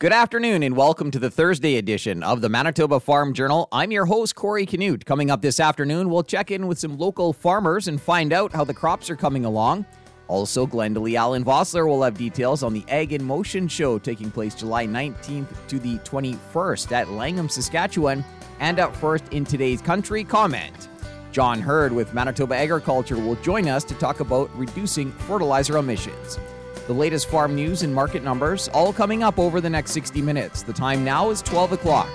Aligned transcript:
Good 0.00 0.14
afternoon 0.14 0.62
and 0.62 0.78
welcome 0.78 1.10
to 1.10 1.18
the 1.18 1.30
Thursday 1.30 1.76
edition 1.76 2.22
of 2.22 2.40
the 2.40 2.48
Manitoba 2.48 3.00
Farm 3.00 3.34
Journal. 3.34 3.68
I'm 3.70 3.92
your 3.92 4.06
host, 4.06 4.34
Corey 4.34 4.64
Canute. 4.64 5.04
Coming 5.04 5.30
up 5.30 5.42
this 5.42 5.60
afternoon, 5.60 6.08
we'll 6.08 6.22
check 6.22 6.50
in 6.50 6.66
with 6.66 6.78
some 6.78 6.96
local 6.96 7.34
farmers 7.34 7.86
and 7.86 8.00
find 8.00 8.32
out 8.32 8.50
how 8.50 8.64
the 8.64 8.72
crops 8.72 9.10
are 9.10 9.14
coming 9.14 9.44
along. 9.44 9.84
Also, 10.26 10.66
Glendalee 10.66 11.16
Allen 11.16 11.44
Vossler 11.44 11.86
will 11.86 12.02
have 12.02 12.16
details 12.16 12.62
on 12.62 12.72
the 12.72 12.82
Ag 12.88 13.12
in 13.12 13.22
Motion 13.22 13.68
show 13.68 13.98
taking 13.98 14.30
place 14.30 14.54
July 14.54 14.86
19th 14.86 15.54
to 15.68 15.78
the 15.78 15.98
21st 15.98 16.92
at 16.92 17.10
Langham, 17.10 17.50
Saskatchewan. 17.50 18.24
And 18.58 18.80
up 18.80 18.96
first 18.96 19.24
in 19.32 19.44
today's 19.44 19.82
country 19.82 20.24
comment. 20.24 20.88
John 21.30 21.60
Heard 21.60 21.92
with 21.92 22.14
Manitoba 22.14 22.56
Agriculture 22.56 23.18
will 23.18 23.36
join 23.36 23.68
us 23.68 23.84
to 23.84 23.94
talk 23.96 24.20
about 24.20 24.50
reducing 24.56 25.12
fertilizer 25.12 25.76
emissions. 25.76 26.38
The 26.86 26.94
latest 26.94 27.28
farm 27.28 27.54
news 27.54 27.82
and 27.82 27.94
market 27.94 28.24
numbers 28.24 28.68
all 28.68 28.92
coming 28.92 29.22
up 29.22 29.38
over 29.38 29.60
the 29.60 29.70
next 29.70 29.92
60 29.92 30.22
minutes. 30.22 30.62
The 30.62 30.72
time 30.72 31.04
now 31.04 31.30
is 31.30 31.42
12 31.42 31.72
o'clock. 31.72 32.08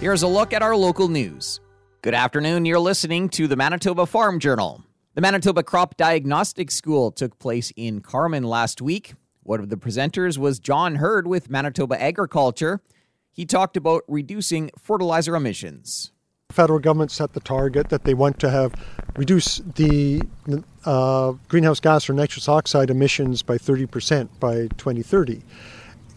Here's 0.00 0.22
a 0.22 0.28
look 0.28 0.52
at 0.52 0.62
our 0.62 0.76
local 0.76 1.08
news. 1.08 1.60
Good 2.02 2.14
afternoon. 2.14 2.66
You're 2.66 2.78
listening 2.78 3.28
to 3.30 3.46
the 3.46 3.56
Manitoba 3.56 4.06
Farm 4.06 4.38
Journal. 4.38 4.84
The 5.14 5.20
Manitoba 5.22 5.62
Crop 5.62 5.96
Diagnostic 5.96 6.70
School 6.70 7.10
took 7.10 7.38
place 7.38 7.72
in 7.76 8.00
Carman 8.00 8.44
last 8.44 8.82
week. 8.82 9.14
One 9.42 9.60
of 9.60 9.70
the 9.70 9.76
presenters 9.76 10.36
was 10.36 10.58
John 10.58 10.96
Heard 10.96 11.26
with 11.26 11.48
Manitoba 11.48 12.00
Agriculture. 12.02 12.82
He 13.32 13.46
talked 13.46 13.76
about 13.76 14.02
reducing 14.08 14.70
fertilizer 14.78 15.34
emissions 15.34 16.12
federal 16.56 16.78
government 16.78 17.10
set 17.10 17.34
the 17.34 17.40
target 17.40 17.90
that 17.90 18.04
they 18.04 18.14
want 18.14 18.40
to 18.40 18.48
have 18.48 18.74
reduce 19.16 19.58
the 19.58 20.22
uh, 20.86 21.32
greenhouse 21.48 21.80
gas 21.80 22.08
or 22.08 22.14
nitrous 22.14 22.48
oxide 22.48 22.88
emissions 22.88 23.42
by 23.42 23.58
30% 23.58 24.28
by 24.40 24.68
2030. 24.78 25.42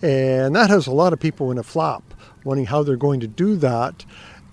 And 0.01 0.55
that 0.55 0.69
has 0.69 0.87
a 0.87 0.91
lot 0.91 1.11
of 1.11 1.19
people 1.19 1.51
in 1.51 1.57
a 1.57 1.63
flop, 1.63 2.13
wondering 2.45 2.67
how 2.67 2.83
they're 2.83 2.95
going 2.95 3.19
to 3.19 3.27
do 3.27 3.57
that. 3.57 4.05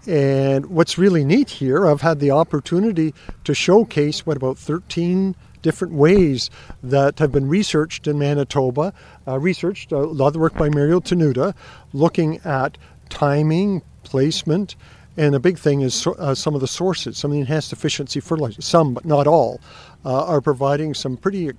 And 0.08 0.66
what's 0.66 0.98
really 0.98 1.24
neat 1.24 1.50
here, 1.50 1.86
I've 1.86 2.00
had 2.00 2.18
the 2.18 2.32
opportunity 2.32 3.14
to 3.44 3.54
showcase 3.54 4.26
what 4.26 4.36
about 4.36 4.58
13 4.58 5.36
different 5.62 5.94
ways 5.94 6.50
that 6.82 7.18
have 7.20 7.30
been 7.30 7.48
researched 7.48 8.08
in 8.08 8.18
Manitoba, 8.18 8.92
uh, 9.26 9.38
researched 9.38 9.92
a 9.92 9.98
lot 9.98 10.28
of 10.28 10.32
the 10.32 10.38
work 10.40 10.54
by 10.54 10.68
Mario 10.68 10.98
Tenuta, 10.98 11.54
looking 11.92 12.38
at 12.44 12.76
timing, 13.08 13.82
placement, 14.02 14.76
and 15.16 15.34
a 15.34 15.40
big 15.40 15.58
thing 15.58 15.80
is 15.80 16.06
uh, 16.06 16.34
some 16.34 16.54
of 16.54 16.60
the 16.60 16.66
sources, 16.66 17.16
some 17.16 17.30
of 17.30 17.34
the 17.34 17.40
enhanced 17.40 17.72
efficiency 17.72 18.20
fertilizers, 18.20 18.64
some 18.64 18.94
but 18.94 19.04
not 19.04 19.26
all, 19.26 19.60
uh, 20.04 20.24
are 20.26 20.40
providing 20.40 20.94
some 20.94 21.16
pretty 21.16 21.50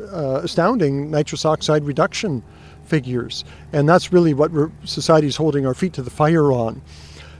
uh, 0.00 0.40
astounding 0.42 1.10
nitrous 1.10 1.44
oxide 1.44 1.84
reduction 1.84 2.42
figures. 2.84 3.44
And 3.72 3.88
that's 3.88 4.12
really 4.12 4.34
what 4.34 4.50
society 4.84 5.26
is 5.26 5.36
holding 5.36 5.66
our 5.66 5.74
feet 5.74 5.92
to 5.94 6.02
the 6.02 6.10
fire 6.10 6.50
on. 6.52 6.80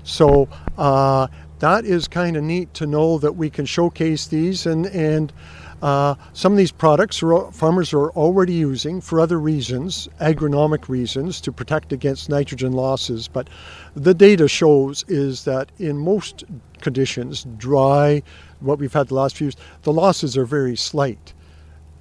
So 0.04 0.48
uh, 0.76 1.28
that 1.60 1.84
is 1.84 2.08
kind 2.08 2.36
of 2.36 2.44
neat 2.44 2.74
to 2.74 2.86
know 2.86 3.18
that 3.18 3.32
we 3.32 3.50
can 3.50 3.64
showcase 3.64 4.26
these 4.26 4.66
and, 4.66 4.86
and 4.86 5.32
uh, 5.82 6.16
some 6.32 6.52
of 6.52 6.58
these 6.58 6.72
products 6.72 7.22
are, 7.22 7.52
farmers 7.52 7.92
are 7.92 8.10
already 8.10 8.52
using 8.52 9.00
for 9.00 9.20
other 9.20 9.38
reasons, 9.38 10.08
agronomic 10.20 10.88
reasons, 10.88 11.40
to 11.42 11.52
protect 11.52 11.92
against 11.92 12.28
nitrogen 12.28 12.72
losses. 12.72 13.28
But 13.28 13.48
the 13.94 14.14
data 14.14 14.48
shows 14.48 15.04
is 15.08 15.44
that 15.44 15.70
in 15.78 15.98
most 15.98 16.44
conditions, 16.80 17.46
dry, 17.56 18.22
what 18.60 18.78
we've 18.78 18.92
had 18.92 19.08
the 19.08 19.14
last 19.14 19.36
few 19.36 19.46
years, 19.46 19.56
the 19.82 19.92
losses 19.92 20.36
are 20.36 20.44
very 20.44 20.76
slight. 20.76 21.32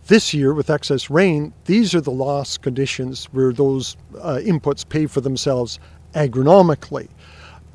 This 0.07 0.33
year, 0.33 0.53
with 0.53 0.69
excess 0.69 1.09
rain, 1.09 1.53
these 1.65 1.93
are 1.93 2.01
the 2.01 2.11
loss 2.11 2.57
conditions 2.57 3.25
where 3.25 3.51
those 3.51 3.97
uh, 4.19 4.39
inputs 4.41 4.87
pay 4.87 5.05
for 5.05 5.21
themselves 5.21 5.79
agronomically. 6.13 7.09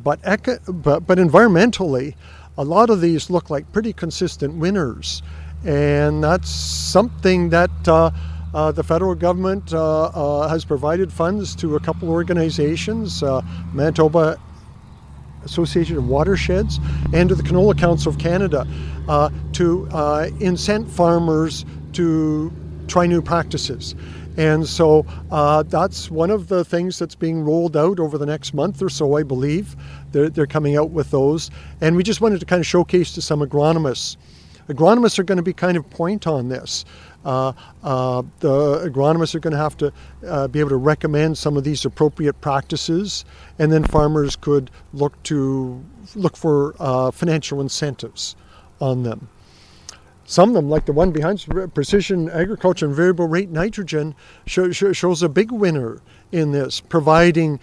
But, 0.03 0.19
eco- 0.25 0.59
but, 0.67 1.07
but 1.07 1.19
environmentally, 1.19 2.15
a 2.59 2.65
lot 2.65 2.91
of 2.91 3.01
these 3.01 3.31
look 3.31 3.51
like 3.51 3.71
pretty 3.73 3.93
consistent 3.93 4.55
winners 4.55 5.23
and 5.65 6.23
that's 6.23 6.51
something 6.51 7.51
that 7.51 7.71
uh, 7.87 8.11
uh, 8.55 8.73
the 8.73 8.83
federal 8.83 9.15
government 9.15 9.73
uh, 9.73 10.05
uh 10.05 10.49
has 10.49 10.65
provided 10.65 11.13
funds 11.13 11.55
to 11.57 11.77
a 11.77 11.81
couple 11.81 12.11
organizations, 12.11 13.23
uh, 13.23 13.41
Manitoba 13.73 14.39
Association 15.45 15.97
of 15.97 16.07
Watersheds 16.07 16.79
and 17.13 17.29
to 17.29 17.35
the 17.35 17.43
Canola 17.43 17.77
Council 17.77 18.13
of 18.13 18.19
Canada, 18.19 18.67
uh, 19.09 19.31
to 19.53 19.89
incent 20.41 20.89
farmers 20.89 21.65
to 21.95 22.53
try 22.89 23.07
new 23.07 23.23
practices. 23.23 23.95
And 24.37 24.67
so 24.67 25.05
uh, 25.31 25.63
that's 25.65 26.11
one 26.11 26.31
of 26.31 26.49
the 26.49 26.65
things 26.65 26.99
that's 26.99 27.15
being 27.15 27.43
rolled 27.43 27.77
out 27.77 28.01
over 28.01 28.17
the 28.17 28.25
next 28.25 28.55
month 28.55 28.81
or 28.81 28.89
so, 28.89 29.17
I 29.17 29.23
believe. 29.23 29.77
They're, 30.13 30.31
they're 30.31 30.47
coming 30.47 30.77
out 30.77 30.91
with 30.91 31.11
those. 31.11 31.51
And 31.81 31.97
we 31.97 32.03
just 32.03 32.21
wanted 32.21 32.41
to 32.41 32.47
kind 32.47 32.61
of 32.61 32.67
showcase 32.67 33.13
to 33.13 33.23
some 33.23 33.41
agronomists 33.41 34.17
agronomists 34.73 35.19
are 35.19 35.25
going 35.25 35.37
to 35.37 35.43
be 35.43 35.53
kind 35.53 35.77
of 35.77 35.89
point 35.91 36.27
on 36.27 36.49
this. 36.49 36.85
Uh, 37.25 37.53
uh, 37.85 38.23
the 38.41 38.91
agronomists 38.91 39.35
are 39.35 39.41
going 39.41 39.53
to 39.53 39.59
have 39.59 39.77
to 39.77 39.93
uh, 40.27 40.49
be 40.49 40.59
able 40.59 40.71
to 40.71 40.77
recommend 40.77 41.39
some 41.39 41.57
of 41.57 41.65
these 41.65 41.85
appropriate 41.85 42.41
practices, 42.41 43.25
and 43.59 43.71
then 43.71 43.85
farmers 43.85 44.35
could 44.37 44.71
look 44.93 45.21
to 45.23 45.85
look 46.15 46.37
for 46.37 46.75
uh, 46.81 47.11
financial 47.11 47.61
incentives 47.61 48.35
on 48.81 49.03
them. 49.03 49.29
Some 50.25 50.51
of 50.51 50.55
them, 50.55 50.71
like 50.71 50.87
the 50.87 50.93
one 50.93 51.11
behind 51.11 51.45
precision 51.75 52.31
agriculture 52.31 52.87
and 52.87 52.95
variable 52.95 53.29
rate 53.29 53.51
nitrogen, 53.51 54.15
show, 54.47 54.73
show, 54.73 54.93
shows 54.93 55.23
a 55.23 55.29
big 55.29 55.53
winner 55.53 56.01
in 56.31 56.53
this, 56.53 56.81
providing 56.81 57.61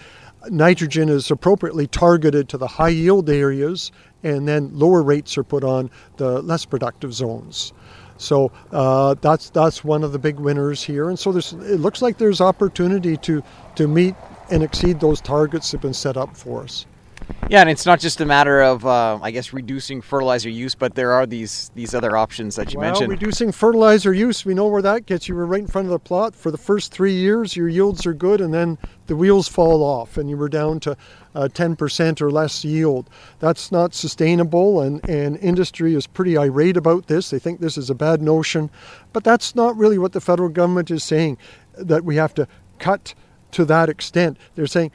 nitrogen 0.49 1.09
is 1.09 1.31
appropriately 1.31 1.87
targeted 1.87 2.47
to 2.49 2.57
the 2.57 2.67
high 2.67 2.89
yield 2.89 3.29
areas 3.29 3.91
and 4.23 4.47
then 4.47 4.71
lower 4.73 5.01
rates 5.01 5.37
are 5.37 5.43
put 5.43 5.63
on 5.63 5.89
the 6.17 6.41
less 6.41 6.65
productive 6.65 7.13
zones. 7.13 7.73
So 8.17 8.51
uh, 8.71 9.15
that's 9.21 9.49
that's 9.49 9.83
one 9.83 10.03
of 10.03 10.11
the 10.11 10.19
big 10.19 10.39
winners 10.39 10.83
here, 10.83 11.09
and 11.09 11.17
so 11.17 11.31
there's 11.31 11.53
it 11.53 11.79
looks 11.79 12.01
like 12.01 12.17
there's 12.17 12.41
opportunity 12.41 13.15
to 13.17 13.41
to 13.75 13.87
meet 13.87 14.15
and 14.51 14.61
exceed 14.61 14.99
those 14.99 15.21
targets 15.21 15.71
that 15.71 15.77
have 15.77 15.81
been 15.81 15.93
set 15.93 16.17
up 16.17 16.35
for 16.35 16.63
us. 16.63 16.85
Yeah, 17.49 17.61
and 17.61 17.69
it's 17.69 17.85
not 17.85 17.99
just 17.99 18.21
a 18.21 18.25
matter 18.25 18.61
of, 18.61 18.85
uh, 18.85 19.17
I 19.21 19.31
guess, 19.31 19.53
reducing 19.53 20.01
fertilizer 20.01 20.49
use, 20.49 20.75
but 20.75 20.93
there 20.93 21.11
are 21.13 21.25
these 21.25 21.71
these 21.73 21.95
other 21.95 22.15
options 22.15 22.55
that 22.57 22.73
you 22.73 22.79
well, 22.79 22.89
mentioned. 22.89 23.09
reducing 23.09 23.51
fertilizer 23.51 24.13
use, 24.13 24.45
we 24.45 24.53
know 24.53 24.67
where 24.67 24.83
that 24.83 25.07
gets 25.07 25.27
you. 25.27 25.35
We're 25.35 25.45
right 25.45 25.61
in 25.61 25.67
front 25.67 25.87
of 25.87 25.91
the 25.91 25.99
plot. 25.99 26.35
For 26.35 26.51
the 26.51 26.59
first 26.59 26.91
three 26.91 27.13
years, 27.13 27.55
your 27.55 27.67
yields 27.67 28.05
are 28.05 28.13
good, 28.13 28.39
and 28.39 28.53
then 28.53 28.77
the 29.07 29.15
wheels 29.15 29.47
fall 29.47 29.81
off, 29.81 30.15
and 30.15 30.29
you 30.29 30.37
were 30.37 30.47
down 30.47 30.79
to 30.81 30.95
uh, 31.33 31.47
10% 31.51 32.21
or 32.21 32.29
less 32.29 32.63
yield. 32.63 33.09
That's 33.39 33.71
not 33.71 33.95
sustainable, 33.95 34.81
and, 34.81 35.07
and 35.09 35.37
industry 35.37 35.95
is 35.95 36.05
pretty 36.05 36.37
irate 36.37 36.77
about 36.77 37.07
this. 37.07 37.31
They 37.31 37.39
think 37.39 37.59
this 37.59 37.77
is 37.77 37.89
a 37.89 37.95
bad 37.95 38.21
notion, 38.21 38.69
but 39.11 39.23
that's 39.23 39.55
not 39.55 39.75
really 39.75 39.97
what 39.97 40.11
the 40.11 40.21
federal 40.21 40.49
government 40.49 40.91
is 40.91 41.03
saying, 41.03 41.37
that 41.77 42.03
we 42.03 42.17
have 42.17 42.35
to 42.35 42.47
cut 42.77 43.15
to 43.51 43.65
that 43.65 43.89
extent. 43.89 44.37
They're 44.55 44.67
saying 44.67 44.91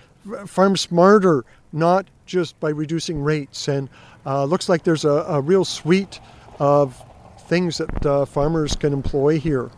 farm 0.46 0.76
smarter, 0.76 1.44
not 1.72 2.06
just 2.26 2.58
by 2.60 2.70
reducing 2.70 3.22
rates. 3.22 3.68
And 3.68 3.88
uh, 4.26 4.44
looks 4.44 4.68
like 4.68 4.84
there's 4.84 5.04
a, 5.04 5.24
a, 5.28 5.40
real 5.40 5.64
suite 5.64 6.20
of 6.58 7.02
things 7.48 7.78
that 7.78 8.06
uh, 8.06 8.24
farmers 8.24 8.74
can 8.76 8.92
employ 8.92 9.38
here. 9.38 9.70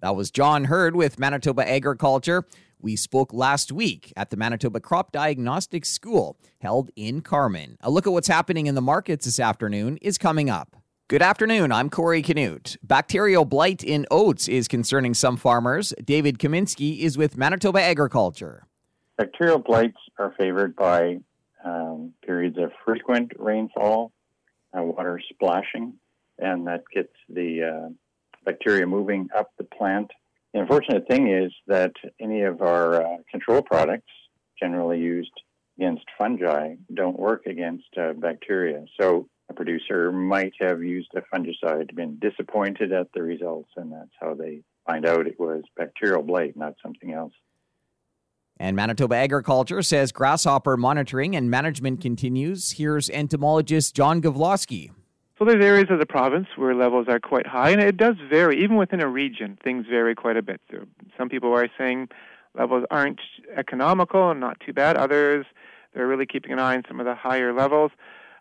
That 0.00 0.16
was 0.16 0.30
John 0.30 0.64
Heard 0.64 0.96
with 0.96 1.18
Manitoba 1.18 1.68
Agriculture. 1.68 2.44
We 2.80 2.96
spoke 2.96 3.32
last 3.32 3.70
week 3.70 4.12
at 4.16 4.30
the 4.30 4.36
Manitoba 4.36 4.80
Crop 4.80 5.12
Diagnostic 5.12 5.84
School 5.84 6.36
held 6.58 6.90
in 6.96 7.20
Carman. 7.20 7.76
A 7.80 7.90
look 7.90 8.06
at 8.06 8.12
what's 8.12 8.28
happening 8.28 8.66
in 8.66 8.74
the 8.74 8.82
markets 8.82 9.24
this 9.24 9.38
afternoon 9.38 9.98
is 9.98 10.18
coming 10.18 10.50
up. 10.50 10.76
Good 11.06 11.22
afternoon. 11.22 11.70
I'm 11.70 11.90
Corey 11.90 12.22
Canute. 12.22 12.76
Bacterial 12.82 13.44
blight 13.44 13.84
in 13.84 14.06
oats 14.10 14.48
is 14.48 14.66
concerning 14.66 15.14
some 15.14 15.36
farmers. 15.36 15.92
David 16.04 16.38
Kaminski 16.38 17.00
is 17.00 17.16
with 17.16 17.36
Manitoba 17.36 17.82
Agriculture. 17.82 18.66
Bacterial 19.18 19.58
blights 19.58 19.98
are 20.18 20.34
favored 20.36 20.74
by 20.74 21.18
um, 21.64 22.12
periods 22.24 22.58
of 22.58 22.70
frequent 22.84 23.32
rainfall, 23.38 24.12
uh, 24.76 24.82
water 24.82 25.20
splashing, 25.32 25.94
and 26.38 26.66
that 26.66 26.82
gets 26.94 27.12
the 27.28 27.62
uh, 27.62 27.88
bacteria 28.44 28.86
moving 28.86 29.28
up 29.36 29.50
the 29.58 29.64
plant 29.64 30.10
the 30.52 30.60
unfortunate 30.60 31.08
thing 31.08 31.28
is 31.28 31.52
that 31.66 31.92
any 32.20 32.42
of 32.42 32.60
our 32.60 33.02
uh, 33.02 33.16
control 33.30 33.62
products, 33.62 34.10
generally 34.60 34.98
used 34.98 35.32
against 35.78 36.04
fungi, 36.18 36.74
don't 36.92 37.18
work 37.18 37.46
against 37.46 37.86
uh, 37.96 38.12
bacteria. 38.12 38.84
So 39.00 39.28
a 39.48 39.54
producer 39.54 40.12
might 40.12 40.52
have 40.60 40.82
used 40.82 41.10
a 41.14 41.22
fungicide, 41.34 41.94
been 41.94 42.18
disappointed 42.18 42.92
at 42.92 43.08
the 43.14 43.22
results, 43.22 43.70
and 43.76 43.92
that's 43.92 44.14
how 44.20 44.34
they 44.34 44.62
find 44.86 45.06
out 45.06 45.26
it 45.26 45.40
was 45.40 45.62
bacterial 45.76 46.22
blight, 46.22 46.56
not 46.56 46.74
something 46.82 47.12
else. 47.12 47.32
And 48.62 48.76
Manitoba 48.76 49.16
Agriculture 49.16 49.82
says 49.82 50.12
grasshopper 50.12 50.76
monitoring 50.76 51.34
and 51.34 51.50
management 51.50 52.00
continues. 52.00 52.70
Here's 52.70 53.10
entomologist 53.10 53.96
John 53.96 54.22
Gavloski. 54.22 54.92
So 55.36 55.44
there's 55.44 55.64
areas 55.64 55.88
of 55.90 55.98
the 55.98 56.06
province 56.06 56.46
where 56.54 56.72
levels 56.72 57.08
are 57.08 57.18
quite 57.18 57.44
high, 57.44 57.70
and 57.70 57.80
it 57.80 57.96
does 57.96 58.14
vary. 58.30 58.62
Even 58.62 58.76
within 58.76 59.00
a 59.00 59.08
region, 59.08 59.58
things 59.64 59.86
vary 59.90 60.14
quite 60.14 60.36
a 60.36 60.42
bit. 60.42 60.60
So 60.70 60.86
some 61.18 61.28
people 61.28 61.52
are 61.52 61.66
saying 61.76 62.10
levels 62.56 62.84
aren't 62.88 63.18
economical 63.56 64.30
and 64.30 64.38
not 64.38 64.60
too 64.64 64.72
bad. 64.72 64.96
Others, 64.96 65.44
they're 65.92 66.06
really 66.06 66.24
keeping 66.24 66.52
an 66.52 66.60
eye 66.60 66.76
on 66.76 66.84
some 66.86 67.00
of 67.00 67.06
the 67.06 67.16
higher 67.16 67.52
levels. 67.52 67.90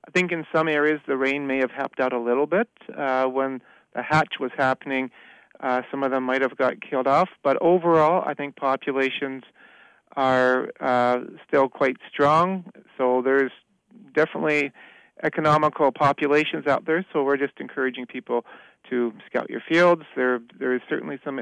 I 0.07 0.11
think 0.11 0.31
in 0.31 0.45
some 0.53 0.67
areas 0.67 1.01
the 1.07 1.17
rain 1.17 1.47
may 1.47 1.57
have 1.57 1.71
helped 1.71 1.99
out 1.99 2.13
a 2.13 2.19
little 2.19 2.45
bit. 2.45 2.69
Uh, 2.95 3.25
when 3.25 3.59
the 3.95 4.03
hatch 4.03 4.35
was 4.39 4.51
happening, 4.55 5.09
uh, 5.61 5.81
some 5.89 6.03
of 6.03 6.11
them 6.11 6.25
might 6.25 6.43
have 6.43 6.57
got 6.57 6.79
killed 6.79 7.07
off. 7.07 7.29
But 7.41 7.57
overall, 7.59 8.23
I 8.23 8.35
think 8.35 8.55
populations 8.55 9.45
are 10.15 10.69
uh, 10.79 11.19
still 11.47 11.69
quite 11.69 11.97
strong. 12.11 12.65
So 12.97 13.21
there's 13.23 13.51
definitely 14.13 14.71
economical 15.23 15.91
populations 15.91 16.67
out 16.67 16.85
there. 16.85 17.05
So 17.13 17.23
we're 17.23 17.37
just 17.37 17.53
encouraging 17.59 18.05
people 18.07 18.45
to 18.89 19.13
scout 19.27 19.49
your 19.49 19.61
fields. 19.67 20.03
There, 20.15 20.39
there 20.59 20.75
is 20.75 20.81
certainly 20.89 21.19
some 21.23 21.39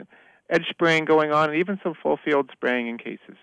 edge 0.50 0.66
spraying 0.70 1.06
going 1.06 1.32
on, 1.32 1.50
and 1.50 1.60
even 1.60 1.80
some 1.84 1.94
full 2.02 2.18
field 2.24 2.50
spraying 2.54 2.88
in 2.88 2.98
cases. 2.98 3.38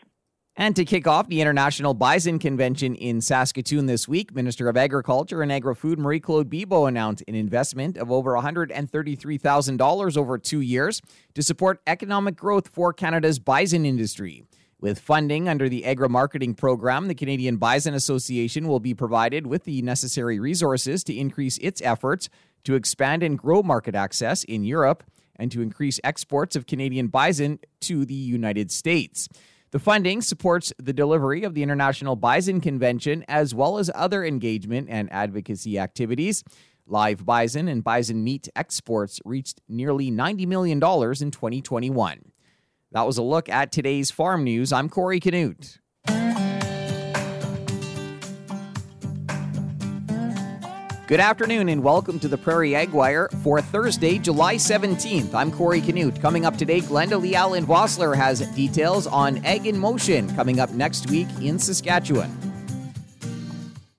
And 0.58 0.74
to 0.76 0.86
kick 0.86 1.06
off 1.06 1.28
the 1.28 1.42
International 1.42 1.92
Bison 1.92 2.38
Convention 2.38 2.94
in 2.94 3.20
Saskatoon 3.20 3.84
this 3.84 4.08
week, 4.08 4.34
Minister 4.34 4.70
of 4.70 4.76
Agriculture 4.78 5.42
and 5.42 5.52
Agri-Food 5.52 5.98
Marie 5.98 6.18
Claude 6.18 6.48
Bibeau 6.48 6.88
announced 6.88 7.22
an 7.28 7.34
investment 7.34 7.98
of 7.98 8.10
over 8.10 8.32
$133,000 8.32 10.16
over 10.16 10.38
two 10.38 10.60
years 10.62 11.02
to 11.34 11.42
support 11.42 11.82
economic 11.86 12.36
growth 12.36 12.68
for 12.68 12.94
Canada's 12.94 13.38
bison 13.38 13.84
industry. 13.84 14.44
With 14.86 15.00
funding 15.00 15.48
under 15.48 15.68
the 15.68 15.84
Agri 15.84 16.08
Marketing 16.08 16.54
Program, 16.54 17.08
the 17.08 17.14
Canadian 17.16 17.56
Bison 17.56 17.92
Association 17.92 18.68
will 18.68 18.78
be 18.78 18.94
provided 18.94 19.44
with 19.44 19.64
the 19.64 19.82
necessary 19.82 20.38
resources 20.38 21.02
to 21.02 21.12
increase 21.12 21.58
its 21.58 21.82
efforts 21.82 22.28
to 22.62 22.76
expand 22.76 23.24
and 23.24 23.36
grow 23.36 23.64
market 23.64 23.96
access 23.96 24.44
in 24.44 24.62
Europe 24.62 25.02
and 25.34 25.50
to 25.50 25.60
increase 25.60 25.98
exports 26.04 26.54
of 26.54 26.68
Canadian 26.68 27.08
bison 27.08 27.58
to 27.80 28.04
the 28.04 28.14
United 28.14 28.70
States. 28.70 29.28
The 29.72 29.80
funding 29.80 30.22
supports 30.22 30.72
the 30.78 30.92
delivery 30.92 31.42
of 31.42 31.54
the 31.54 31.64
International 31.64 32.14
Bison 32.14 32.60
Convention 32.60 33.24
as 33.26 33.52
well 33.52 33.78
as 33.78 33.90
other 33.92 34.24
engagement 34.24 34.86
and 34.88 35.12
advocacy 35.12 35.80
activities. 35.80 36.44
Live 36.86 37.26
bison 37.26 37.66
and 37.66 37.82
bison 37.82 38.22
meat 38.22 38.48
exports 38.54 39.18
reached 39.24 39.60
nearly 39.68 40.12
$90 40.12 40.46
million 40.46 40.76
in 40.76 40.80
2021. 41.32 42.20
That 42.92 43.06
was 43.06 43.18
a 43.18 43.22
look 43.22 43.48
at 43.48 43.72
today's 43.72 44.10
farm 44.10 44.44
news. 44.44 44.72
I'm 44.72 44.88
Corey 44.88 45.18
Canute. 45.20 45.78
Good 51.08 51.20
afternoon 51.20 51.68
and 51.68 51.82
welcome 51.84 52.18
to 52.20 52.28
the 52.28 52.38
Prairie 52.38 52.74
Ag 52.74 52.90
Wire 52.90 53.28
for 53.42 53.60
Thursday, 53.60 54.18
July 54.18 54.56
17th. 54.56 55.34
I'm 55.34 55.52
Corey 55.52 55.80
Canute. 55.80 56.20
Coming 56.20 56.44
up 56.44 56.56
today, 56.56 56.80
Glenda 56.80 57.20
Lee 57.20 57.34
Allen 57.34 57.66
Vossler 57.66 58.16
has 58.16 58.40
details 58.54 59.06
on 59.06 59.44
Ag 59.44 59.66
in 59.66 59.78
Motion 59.78 60.34
coming 60.34 60.58
up 60.58 60.70
next 60.70 61.10
week 61.10 61.28
in 61.40 61.58
Saskatchewan. 61.58 62.30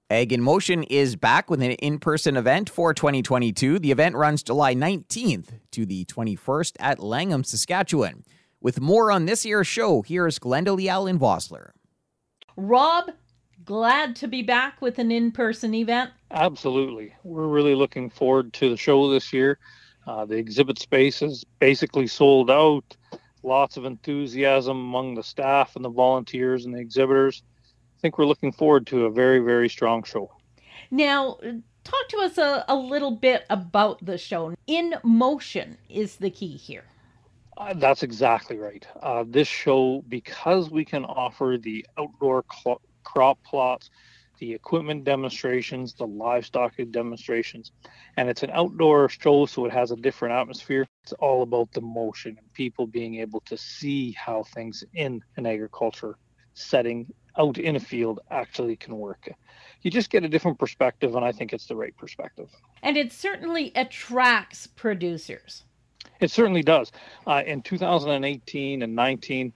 Ag 0.09 0.31
in 0.31 0.41
Motion 0.41 0.83
is 0.83 1.17
back 1.17 1.49
with 1.49 1.61
an 1.61 1.71
in 1.71 1.99
person 1.99 2.37
event 2.37 2.69
for 2.69 2.93
2022. 2.93 3.79
The 3.79 3.91
event 3.91 4.15
runs 4.15 4.43
July 4.43 4.73
19th 4.73 5.47
to 5.71 5.85
the 5.85 6.05
21st 6.05 6.73
at 6.79 6.99
Langham, 6.99 7.43
Saskatchewan. 7.43 8.23
With 8.59 8.81
more 8.81 9.11
on 9.11 9.25
this 9.25 9.45
year's 9.45 9.67
show, 9.67 10.01
here's 10.01 10.39
Glenda 10.39 10.75
Lee 10.75 10.89
Allen 10.89 11.19
Vossler. 11.19 11.71
Rob, 12.55 13.11
glad 13.63 14.15
to 14.15 14.27
be 14.27 14.41
back 14.41 14.81
with 14.81 14.97
an 14.97 15.11
in 15.11 15.31
person 15.31 15.75
event. 15.75 16.09
Absolutely. 16.31 17.13
We're 17.23 17.47
really 17.47 17.75
looking 17.75 18.09
forward 18.09 18.53
to 18.53 18.71
the 18.71 18.77
show 18.77 19.11
this 19.11 19.31
year. 19.31 19.59
Uh, 20.07 20.25
the 20.25 20.37
exhibit 20.37 20.79
space 20.79 21.21
is 21.21 21.43
basically 21.59 22.07
sold 22.07 22.49
out. 22.49 22.97
Lots 23.43 23.77
of 23.77 23.85
enthusiasm 23.85 24.77
among 24.77 25.13
the 25.13 25.23
staff 25.23 25.75
and 25.75 25.85
the 25.85 25.89
volunteers 25.89 26.65
and 26.65 26.73
the 26.73 26.79
exhibitors. 26.79 27.43
I 27.99 28.01
think 28.01 28.17
we're 28.17 28.25
looking 28.25 28.51
forward 28.51 28.87
to 28.87 29.05
a 29.05 29.11
very, 29.11 29.37
very 29.37 29.69
strong 29.69 30.01
show. 30.03 30.31
Now, 30.89 31.37
talk 31.83 32.09
to 32.09 32.17
us 32.21 32.39
a, 32.39 32.65
a 32.67 32.75
little 32.75 33.11
bit 33.11 33.45
about 33.51 34.03
the 34.03 34.17
show. 34.17 34.55
In 34.65 34.95
motion 35.03 35.77
is 35.89 36.15
the 36.15 36.31
key 36.31 36.57
here. 36.57 36.85
Uh, 37.57 37.73
that's 37.73 38.03
exactly 38.03 38.57
right. 38.57 38.85
Uh, 39.01 39.23
this 39.27 39.47
show, 39.47 40.03
because 40.07 40.69
we 40.69 40.85
can 40.85 41.03
offer 41.03 41.57
the 41.59 41.83
outdoor 41.97 42.45
cl- 42.53 42.81
crop 43.03 43.39
plots, 43.43 43.89
the 44.39 44.53
equipment 44.53 45.03
demonstrations, 45.03 45.95
the 45.95 46.05
livestock 46.05 46.73
demonstrations, 46.91 47.71
and 48.15 48.29
it's 48.29 48.43
an 48.43 48.51
outdoor 48.51 49.09
show, 49.09 49.47
so 49.47 49.65
it 49.65 49.71
has 49.71 49.89
a 49.89 49.95
different 49.95 50.35
atmosphere. 50.35 50.85
It's 51.03 51.13
all 51.13 51.41
about 51.41 51.71
the 51.71 51.81
motion 51.81 52.35
and 52.37 52.53
people 52.53 52.85
being 52.85 53.15
able 53.15 53.39
to 53.47 53.57
see 53.57 54.11
how 54.11 54.43
things 54.43 54.83
in 54.93 55.21
an 55.37 55.47
agriculture 55.47 56.15
setting 56.53 57.07
out 57.39 57.57
in 57.57 57.75
a 57.75 57.79
field 57.79 58.19
actually 58.29 58.75
can 58.75 58.95
work. 58.97 59.29
You 59.81 59.89
just 59.89 60.11
get 60.11 60.23
a 60.23 60.29
different 60.29 60.59
perspective, 60.59 61.15
and 61.15 61.25
I 61.25 61.31
think 61.31 61.53
it's 61.53 61.65
the 61.65 61.75
right 61.75 61.95
perspective. 61.97 62.49
And 62.83 62.97
it 62.97 63.11
certainly 63.11 63.71
attracts 63.75 64.67
producers. 64.67 65.63
It 66.19 66.31
certainly 66.31 66.63
does. 66.63 66.91
Uh, 67.25 67.43
in 67.45 67.61
2018 67.61 68.81
and 68.81 68.95
19, 68.95 69.53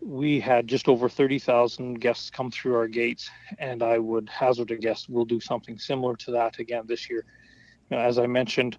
we 0.00 0.40
had 0.40 0.66
just 0.66 0.88
over 0.88 1.08
30,000 1.08 2.00
guests 2.00 2.30
come 2.30 2.50
through 2.50 2.74
our 2.76 2.88
gates, 2.88 3.30
and 3.58 3.82
I 3.82 3.98
would 3.98 4.28
hazard 4.28 4.70
a 4.70 4.76
guess 4.76 5.08
we'll 5.08 5.24
do 5.24 5.40
something 5.40 5.78
similar 5.78 6.16
to 6.16 6.30
that 6.32 6.58
again 6.58 6.84
this 6.86 7.08
year. 7.08 7.24
You 7.90 7.96
know, 7.96 8.02
as 8.02 8.18
I 8.18 8.26
mentioned, 8.26 8.78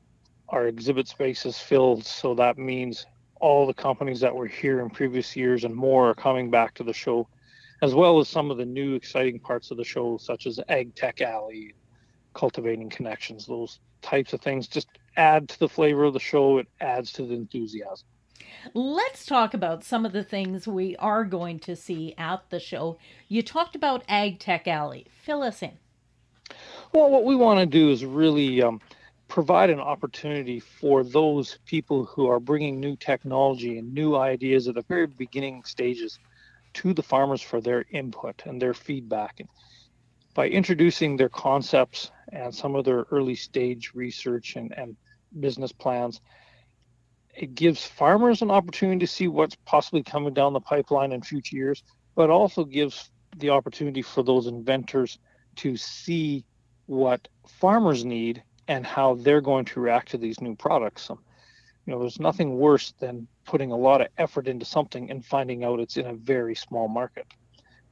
our 0.49 0.67
exhibit 0.67 1.07
space 1.07 1.45
is 1.45 1.57
filled, 1.57 2.05
so 2.05 2.35
that 2.35 2.57
means 2.57 3.05
all 3.39 3.65
the 3.65 3.73
companies 3.73 4.19
that 4.19 4.35
were 4.35 4.47
here 4.47 4.81
in 4.81 4.89
previous 4.89 5.35
years 5.35 5.63
and 5.63 5.75
more 5.75 6.09
are 6.09 6.15
coming 6.15 6.49
back 6.49 6.73
to 6.75 6.83
the 6.83 6.93
show, 6.93 7.27
as 7.81 7.93
well 7.93 8.19
as 8.19 8.29
some 8.29 8.51
of 8.51 8.57
the 8.57 8.65
new 8.65 8.95
exciting 8.95 9.39
parts 9.39 9.71
of 9.71 9.77
the 9.77 9.83
show, 9.83 10.17
such 10.17 10.45
as 10.45 10.59
Ag 10.69 10.95
Tech 10.95 11.21
Alley, 11.21 11.73
cultivating 12.33 12.89
connections, 12.89 13.45
those 13.45 13.79
types 14.05 14.33
of 14.33 14.41
things 14.41 14.67
just 14.67 14.87
add 15.17 15.49
to 15.49 15.59
the 15.59 15.69
flavor 15.69 16.03
of 16.03 16.13
the 16.13 16.19
show. 16.19 16.59
It 16.59 16.67
adds 16.79 17.11
to 17.13 17.25
the 17.25 17.33
enthusiasm. 17.33 18.07
Let's 18.73 19.25
talk 19.25 19.53
about 19.53 19.83
some 19.83 20.05
of 20.05 20.11
the 20.11 20.23
things 20.23 20.67
we 20.67 20.95
are 20.97 21.23
going 21.23 21.59
to 21.59 21.75
see 21.75 22.13
at 22.17 22.49
the 22.49 22.59
show. 22.59 22.97
You 23.27 23.41
talked 23.41 23.75
about 23.75 24.03
Ag 24.07 24.39
Tech 24.39 24.67
Alley. 24.67 25.07
Fill 25.23 25.43
us 25.43 25.61
in. 25.61 25.73
Well, 26.93 27.09
what 27.09 27.25
we 27.25 27.35
want 27.35 27.59
to 27.59 27.65
do 27.65 27.91
is 27.91 28.05
really 28.05 28.61
um, 28.61 28.79
provide 29.27 29.69
an 29.69 29.79
opportunity 29.79 30.59
for 30.59 31.03
those 31.03 31.57
people 31.65 32.05
who 32.05 32.27
are 32.27 32.39
bringing 32.39 32.79
new 32.79 32.95
technology 32.95 33.77
and 33.77 33.93
new 33.93 34.15
ideas 34.15 34.67
at 34.67 34.75
the 34.75 34.83
very 34.83 35.07
beginning 35.07 35.63
stages 35.63 36.19
to 36.73 36.93
the 36.93 37.03
farmers 37.03 37.41
for 37.41 37.61
their 37.61 37.85
input 37.91 38.43
and 38.45 38.61
their 38.61 38.73
feedback. 38.73 39.41
By 40.35 40.49
introducing 40.49 41.15
their 41.15 41.29
concepts 41.29 42.11
and 42.31 42.53
some 42.53 42.75
of 42.75 42.85
their 42.85 43.05
early 43.09 43.35
stage 43.35 43.91
research 43.95 44.57
and, 44.57 44.77
and 44.77 44.95
business 45.39 45.71
plans, 45.71 46.21
it 47.33 47.55
gives 47.55 47.85
farmers 47.85 48.41
an 48.41 48.51
opportunity 48.51 48.99
to 48.99 49.07
see 49.07 49.27
what's 49.27 49.55
possibly 49.65 50.03
coming 50.03 50.33
down 50.33 50.53
the 50.53 50.59
pipeline 50.59 51.13
in 51.13 51.21
future 51.21 51.55
years, 51.55 51.83
but 52.15 52.29
also 52.29 52.65
gives 52.65 53.09
the 53.37 53.49
opportunity 53.49 54.01
for 54.01 54.23
those 54.23 54.47
inventors 54.47 55.19
to 55.55 55.77
see 55.77 56.45
what 56.85 57.27
farmers 57.47 58.05
need 58.05 58.43
and 58.67 58.85
how 58.85 59.15
they're 59.15 59.41
going 59.41 59.65
to 59.65 59.79
react 59.79 60.11
to 60.11 60.17
these 60.17 60.41
new 60.41 60.55
products. 60.55 61.09
You 61.09 61.93
know, 61.93 61.99
there's 61.99 62.19
nothing 62.19 62.57
worse 62.57 62.93
than 62.99 63.27
putting 63.45 63.71
a 63.71 63.77
lot 63.77 64.01
of 64.01 64.07
effort 64.17 64.47
into 64.47 64.65
something 64.65 65.11
and 65.11 65.23
finding 65.23 65.63
out 65.63 65.79
it's 65.79 65.97
in 65.97 66.07
a 66.07 66.13
very 66.13 66.55
small 66.55 66.89
market 66.89 67.27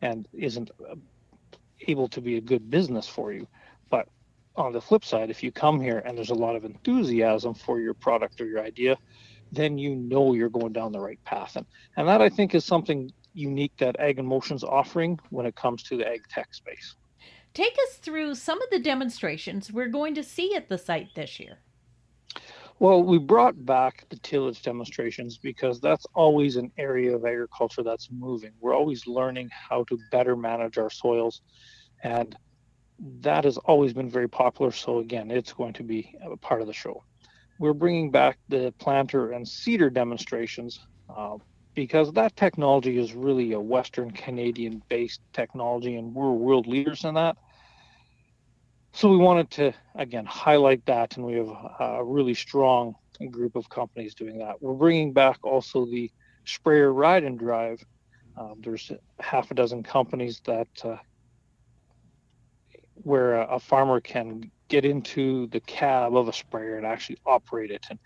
and 0.02 0.28
isn't 0.34 0.72
able 1.88 2.08
to 2.10 2.22
be 2.22 2.38
a 2.38 2.42
good 2.42 2.70
business 2.70 3.08
for 3.08 3.32
you. 3.32 3.48
But 3.90 4.08
on 4.56 4.74
the 4.74 4.82
flip 4.82 5.04
side, 5.04 5.30
if 5.30 5.44
you 5.44 5.52
come 5.52 5.82
here 5.82 6.00
and 6.06 6.18
there's 6.18 6.30
a 6.30 6.36
lot 6.36 6.56
of 6.56 6.66
enthusiasm 6.66 7.54
for 7.54 7.80
your 7.80 7.94
product 7.94 8.42
or 8.42 8.46
your 8.46 8.62
idea, 8.62 8.98
then 9.52 9.78
you 9.78 9.96
know 9.96 10.34
you're 10.34 10.50
going 10.50 10.74
down 10.74 10.92
the 10.92 11.00
right 11.00 11.24
path. 11.26 11.56
And, 11.56 11.66
and 11.98 12.08
that 12.08 12.22
I 12.22 12.30
think 12.30 12.56
is 12.56 12.66
something 12.66 13.12
unique 13.34 13.74
that 13.78 14.00
Ag 14.00 14.20
in 14.20 14.26
Motion's 14.26 14.64
offering 14.64 15.20
when 15.30 15.46
it 15.46 15.56
comes 15.56 15.84
to 15.84 15.98
the 15.98 16.08
ag 16.08 16.28
tech 16.30 16.54
space. 16.54 16.96
Take 17.54 17.76
us 17.88 17.98
through 17.98 18.36
some 18.36 18.62
of 18.62 18.70
the 18.72 18.80
demonstrations 18.80 19.72
we're 19.72 19.88
going 19.88 20.16
to 20.16 20.24
see 20.24 20.56
at 20.56 20.70
the 20.70 20.78
site 20.78 21.10
this 21.16 21.40
year. 21.40 21.60
Well, 22.80 23.04
we 23.04 23.20
brought 23.20 23.66
back 23.66 24.06
the 24.10 24.18
tillage 24.18 24.64
demonstrations 24.64 25.38
because 25.38 25.80
that's 25.80 26.06
always 26.16 26.56
an 26.56 26.72
area 26.78 27.16
of 27.16 27.26
agriculture 27.26 27.84
that's 27.84 28.10
moving. 28.12 28.52
We're 28.60 28.76
always 28.76 29.06
learning 29.06 29.50
how 29.52 29.84
to 29.86 30.00
better 30.12 30.36
manage 30.36 30.80
our 30.80 30.90
soils, 30.90 31.42
and 32.04 32.36
that 33.22 33.44
has 33.46 33.58
always 33.58 33.94
been 33.94 34.10
very 34.10 34.30
popular. 34.30 34.72
So, 34.72 35.00
again, 35.00 35.32
it's 35.32 35.54
going 35.54 35.74
to 35.74 35.84
be 35.84 36.16
a 36.22 36.38
part 36.38 36.62
of 36.62 36.68
the 36.68 36.74
show. 36.74 37.04
We're 37.60 37.74
bringing 37.74 38.12
back 38.12 38.38
the 38.50 38.74
planter 38.78 39.32
and 39.32 39.48
seeder 39.48 39.90
demonstrations 39.90 40.80
uh, 41.10 41.38
because 41.76 42.12
that 42.14 42.36
technology 42.36 43.00
is 43.00 43.14
really 43.14 43.54
a 43.54 43.60
Western 43.60 44.12
Canadian 44.12 44.84
based 44.90 45.22
technology, 45.34 45.96
and 45.96 46.14
we're 46.14 46.32
world 46.32 46.68
leaders 46.68 47.04
in 47.04 47.16
that. 47.16 47.38
So 48.92 49.10
we 49.10 49.18
wanted 49.18 49.50
to 49.52 49.74
again 49.96 50.26
highlight 50.26 50.86
that, 50.86 51.18
and 51.18 51.26
we 51.26 51.34
have 51.34 51.52
a 51.80 52.04
really 52.04 52.36
strong 52.36 52.96
group 53.32 53.56
of 53.56 53.70
companies 53.70 54.14
doing 54.14 54.38
that. 54.40 54.62
We're 54.62 54.74
bringing 54.74 55.14
back 55.14 55.40
also 55.44 55.86
the 55.86 56.12
sprayer 56.46 56.92
ride 56.94 57.24
and 57.24 57.40
drive 57.40 57.84
Um, 58.36 58.62
there's 58.64 58.92
half 59.20 59.52
a 59.52 59.54
dozen 59.54 59.84
companies 59.84 60.42
that 60.46 60.68
uh, 60.84 60.98
where 63.04 63.36
a, 63.36 63.56
a, 63.56 63.60
farmer 63.60 64.00
can 64.00 64.50
get 64.68 64.86
into 64.86 65.48
the 65.48 65.60
cab 65.62 66.16
of 66.16 66.28
a 66.28 66.34
sprayer 66.34 66.78
and 66.78 66.86
actually 66.86 67.18
operate 67.26 67.72
it 67.72 67.86
and 67.90 68.00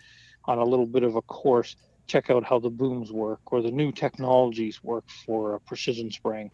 on 0.46 0.58
a 0.58 0.64
little 0.64 0.86
bit 0.86 1.04
of 1.04 1.16
a 1.16 1.22
course 1.22 1.76
check 2.08 2.30
out 2.30 2.44
how 2.44 2.58
the 2.60 2.70
booms 2.70 3.12
work 3.12 3.40
or 3.48 3.62
the 3.62 3.72
new 3.72 3.92
technologies 3.92 4.84
work 4.84 5.04
for 5.26 5.60
precision 5.60 6.10
spraying 6.12 6.52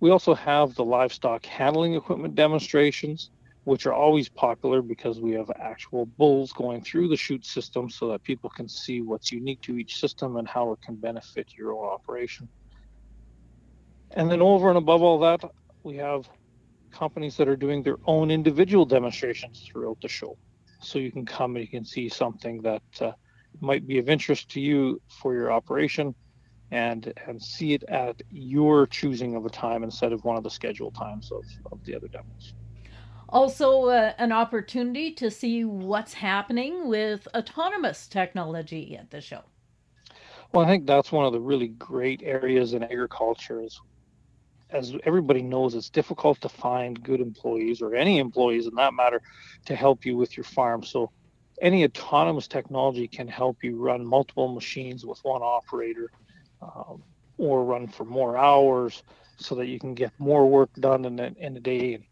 we 0.00 0.10
also 0.10 0.34
have 0.34 0.74
the 0.74 0.84
livestock 0.84 1.44
handling 1.44 1.94
equipment 1.94 2.34
demonstrations 2.34 3.30
which 3.64 3.86
are 3.86 3.92
always 3.92 4.28
popular 4.28 4.80
because 4.80 5.20
we 5.20 5.32
have 5.32 5.50
actual 5.60 6.06
bulls 6.06 6.52
going 6.52 6.82
through 6.82 7.08
the 7.08 7.16
chute 7.16 7.44
system 7.44 7.90
so 7.90 8.08
that 8.08 8.22
people 8.22 8.48
can 8.50 8.68
see 8.68 9.00
what's 9.00 9.30
unique 9.30 9.60
to 9.60 9.76
each 9.76 10.00
system 10.00 10.36
and 10.36 10.48
how 10.48 10.72
it 10.72 10.80
can 10.80 10.94
benefit 10.96 11.46
your 11.56 11.72
own 11.72 11.84
operation. 11.84 12.48
And 14.12 14.30
then 14.30 14.40
over 14.40 14.68
and 14.68 14.78
above 14.78 15.02
all 15.02 15.20
that, 15.20 15.44
we 15.82 15.96
have 15.96 16.28
companies 16.90 17.36
that 17.36 17.48
are 17.48 17.56
doing 17.56 17.82
their 17.82 17.98
own 18.06 18.30
individual 18.30 18.84
demonstrations 18.84 19.66
throughout 19.66 20.00
the 20.00 20.08
show. 20.08 20.36
So 20.80 20.98
you 20.98 21.12
can 21.12 21.26
come 21.26 21.56
and 21.56 21.64
you 21.64 21.70
can 21.70 21.84
see 21.84 22.08
something 22.08 22.62
that 22.62 22.82
uh, 23.00 23.12
might 23.60 23.86
be 23.86 23.98
of 23.98 24.08
interest 24.08 24.50
to 24.50 24.60
you 24.60 25.00
for 25.08 25.34
your 25.34 25.52
operation 25.52 26.14
and 26.70 27.12
and 27.26 27.42
see 27.42 27.74
it 27.74 27.82
at 27.84 28.22
your 28.30 28.86
choosing 28.86 29.34
of 29.34 29.44
a 29.44 29.50
time 29.50 29.82
instead 29.82 30.12
of 30.12 30.24
one 30.24 30.36
of 30.36 30.44
the 30.44 30.50
scheduled 30.50 30.94
times 30.94 31.32
of, 31.32 31.44
of 31.72 31.84
the 31.84 31.94
other 31.94 32.08
demos. 32.08 32.54
Also, 33.28 33.86
uh, 33.86 34.12
an 34.18 34.32
opportunity 34.32 35.12
to 35.12 35.30
see 35.30 35.64
what's 35.64 36.14
happening 36.14 36.88
with 36.88 37.28
autonomous 37.34 38.08
technology 38.08 38.96
at 38.96 39.10
the 39.10 39.20
show. 39.20 39.42
Well, 40.52 40.64
I 40.64 40.68
think 40.68 40.86
that's 40.86 41.12
one 41.12 41.24
of 41.24 41.32
the 41.32 41.40
really 41.40 41.68
great 41.68 42.22
areas 42.24 42.72
in 42.72 42.82
agriculture. 42.82 43.62
Is, 43.62 43.80
as 44.72 44.94
everybody 45.04 45.42
knows, 45.42 45.74
it's 45.74 45.90
difficult 45.90 46.40
to 46.40 46.48
find 46.48 47.02
good 47.02 47.20
employees 47.20 47.82
or 47.82 47.94
any 47.94 48.18
employees, 48.18 48.66
in 48.66 48.74
that 48.76 48.94
matter, 48.94 49.20
to 49.66 49.74
help 49.74 50.04
you 50.04 50.16
with 50.16 50.36
your 50.36 50.44
farm. 50.44 50.82
So, 50.82 51.10
any 51.60 51.84
autonomous 51.84 52.48
technology 52.48 53.06
can 53.06 53.28
help 53.28 53.62
you 53.62 53.76
run 53.76 54.04
multiple 54.04 54.48
machines 54.54 55.04
with 55.04 55.18
one 55.22 55.42
operator, 55.42 56.10
um, 56.62 57.02
or 57.36 57.64
run 57.64 57.86
for 57.86 58.04
more 58.04 58.38
hours, 58.38 59.02
so 59.36 59.54
that 59.56 59.66
you 59.66 59.78
can 59.78 59.94
get 59.94 60.12
more 60.18 60.48
work 60.48 60.70
done 60.78 61.04
in 61.04 61.20
a, 61.20 61.32
in 61.38 61.56
a 61.56 61.60
day. 61.60 61.94
And 61.94 62.04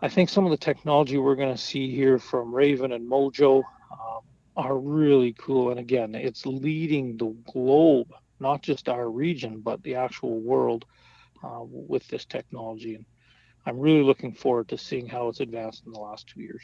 I 0.00 0.08
think 0.08 0.28
some 0.28 0.44
of 0.44 0.50
the 0.50 0.56
technology 0.56 1.18
we're 1.18 1.36
going 1.36 1.54
to 1.54 1.60
see 1.60 1.94
here 1.94 2.18
from 2.18 2.54
Raven 2.54 2.92
and 2.92 3.10
Mojo 3.10 3.62
um, 3.92 4.20
are 4.56 4.78
really 4.78 5.34
cool. 5.38 5.70
And 5.70 5.80
again, 5.80 6.14
it's 6.14 6.46
leading 6.46 7.16
the 7.16 7.34
globe, 7.50 8.08
not 8.40 8.62
just 8.62 8.88
our 8.88 9.10
region, 9.10 9.60
but 9.60 9.82
the 9.82 9.96
actual 9.96 10.40
world 10.40 10.86
uh, 11.42 11.60
with 11.62 12.06
this 12.08 12.24
technology. 12.24 12.94
And 12.94 13.04
I'm 13.64 13.78
really 13.78 14.02
looking 14.02 14.32
forward 14.32 14.68
to 14.68 14.78
seeing 14.78 15.06
how 15.08 15.28
it's 15.28 15.40
advanced 15.40 15.84
in 15.86 15.92
the 15.92 16.00
last 16.00 16.28
two 16.28 16.40
years. 16.40 16.62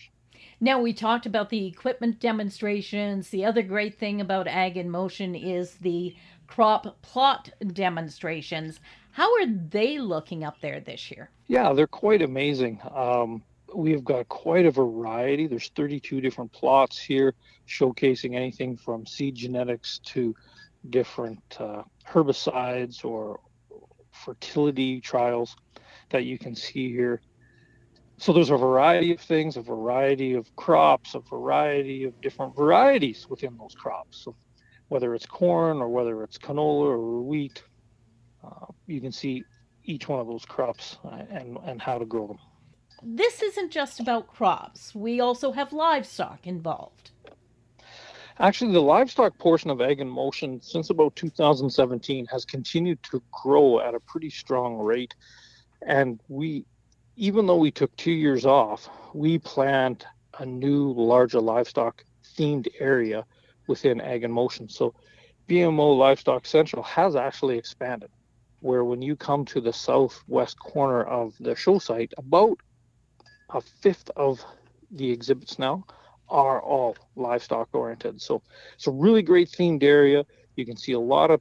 Now, 0.60 0.80
we 0.80 0.92
talked 0.92 1.26
about 1.26 1.50
the 1.50 1.66
equipment 1.66 2.20
demonstrations. 2.20 3.28
The 3.28 3.44
other 3.44 3.62
great 3.62 3.98
thing 3.98 4.20
about 4.20 4.48
Ag 4.48 4.76
in 4.76 4.90
Motion 4.90 5.34
is 5.34 5.74
the 5.74 6.16
crop 6.46 7.00
plot 7.02 7.50
demonstrations. 7.72 8.80
How 9.12 9.32
are 9.34 9.46
they 9.46 9.98
looking 9.98 10.44
up 10.44 10.60
there 10.60 10.80
this 10.80 11.10
year? 11.10 11.30
Yeah, 11.46 11.72
they're 11.72 11.86
quite 11.86 12.22
amazing. 12.22 12.80
Um, 12.94 13.42
we've 13.74 14.04
got 14.04 14.28
quite 14.28 14.66
a 14.66 14.70
variety. 14.70 15.46
There's 15.46 15.68
32 15.74 16.20
different 16.20 16.52
plots 16.52 16.98
here 16.98 17.34
showcasing 17.68 18.34
anything 18.34 18.76
from 18.76 19.06
seed 19.06 19.34
genetics 19.34 19.98
to 20.04 20.34
different 20.90 21.42
uh, 21.60 21.82
herbicides 22.06 23.04
or 23.04 23.40
fertility 24.12 25.00
trials 25.00 25.56
that 26.10 26.24
you 26.24 26.38
can 26.38 26.54
see 26.54 26.90
here. 26.90 27.20
So 28.18 28.32
there's 28.32 28.50
a 28.50 28.56
variety 28.56 29.12
of 29.12 29.20
things, 29.20 29.56
a 29.56 29.62
variety 29.62 30.34
of 30.34 30.54
crops, 30.54 31.14
a 31.14 31.20
variety 31.20 32.04
of 32.04 32.20
different 32.20 32.54
varieties 32.54 33.26
within 33.28 33.56
those 33.58 33.74
crops. 33.74 34.22
So 34.24 34.36
whether 34.88 35.14
it's 35.14 35.26
corn 35.26 35.78
or 35.78 35.88
whether 35.88 36.22
it's 36.22 36.38
canola 36.38 36.86
or 36.86 37.22
wheat, 37.22 37.64
uh, 38.44 38.66
you 38.86 39.00
can 39.00 39.10
see 39.10 39.42
each 39.84 40.08
one 40.08 40.20
of 40.20 40.26
those 40.26 40.44
crops 40.44 40.98
and, 41.30 41.58
and 41.64 41.80
how 41.82 41.98
to 41.98 42.04
grow 42.04 42.28
them. 42.28 42.38
This 43.02 43.42
isn't 43.42 43.72
just 43.72 43.98
about 43.98 44.28
crops. 44.28 44.94
We 44.94 45.20
also 45.20 45.50
have 45.50 45.72
livestock 45.72 46.46
involved. 46.46 47.10
Actually, 48.38 48.72
the 48.72 48.80
livestock 48.80 49.36
portion 49.38 49.70
of 49.70 49.80
Ag 49.80 50.00
in 50.00 50.08
Motion 50.08 50.60
since 50.62 50.90
about 50.90 51.14
2017 51.16 52.26
has 52.26 52.44
continued 52.44 53.02
to 53.04 53.22
grow 53.30 53.80
at 53.80 53.94
a 53.94 54.00
pretty 54.00 54.30
strong 54.30 54.78
rate. 54.78 55.14
And 55.86 56.18
we, 56.28 56.64
even 57.16 57.46
though 57.46 57.56
we 57.56 57.70
took 57.70 57.94
two 57.96 58.12
years 58.12 58.46
off, 58.46 58.88
we 59.12 59.38
planned 59.38 60.06
a 60.38 60.46
new 60.46 60.92
larger 60.92 61.40
livestock 61.40 62.04
themed 62.36 62.68
area 62.80 63.26
within 63.66 64.00
Ag 64.00 64.24
in 64.24 64.32
Motion. 64.32 64.68
So 64.68 64.94
BMO 65.48 65.98
Livestock 65.98 66.46
Central 66.46 66.82
has 66.84 67.14
actually 67.14 67.58
expanded 67.58 68.10
where 68.60 68.84
when 68.84 69.02
you 69.02 69.16
come 69.16 69.44
to 69.44 69.60
the 69.60 69.72
southwest 69.72 70.58
corner 70.58 71.02
of 71.02 71.34
the 71.40 71.54
show 71.54 71.78
site, 71.78 72.14
about 72.16 72.58
a 73.50 73.60
fifth 73.60 74.08
of 74.16 74.42
the 74.90 75.10
exhibits 75.10 75.58
now 75.58 75.84
are 76.28 76.60
all 76.60 76.96
livestock 77.16 77.68
oriented. 77.72 78.20
So 78.20 78.42
it's 78.74 78.86
a 78.86 78.90
really 78.90 79.22
great 79.22 79.50
themed 79.50 79.82
area. 79.82 80.24
You 80.56 80.64
can 80.64 80.76
see 80.76 80.92
a 80.92 81.00
lot 81.00 81.30
of 81.30 81.40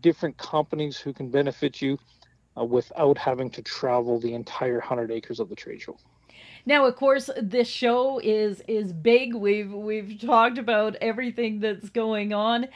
different 0.00 0.36
companies 0.36 0.96
who 0.98 1.12
can 1.12 1.30
benefit 1.30 1.80
you 1.80 1.98
uh, 2.58 2.64
without 2.64 3.18
having 3.18 3.50
to 3.50 3.62
travel 3.62 4.20
the 4.20 4.34
entire 4.34 4.78
100 4.78 5.10
acres 5.10 5.40
of 5.40 5.48
the 5.48 5.54
trade 5.54 5.82
show. 5.82 5.96
Now, 6.66 6.86
of 6.86 6.96
course, 6.96 7.30
this 7.40 7.68
show 7.68 8.20
is 8.22 8.62
is 8.68 8.92
big. 8.92 9.34
We've 9.34 9.72
we've 9.72 10.20
talked 10.20 10.58
about 10.58 10.96
everything 10.96 11.60
that's 11.60 11.88
going 11.88 12.32
on, 12.32 12.68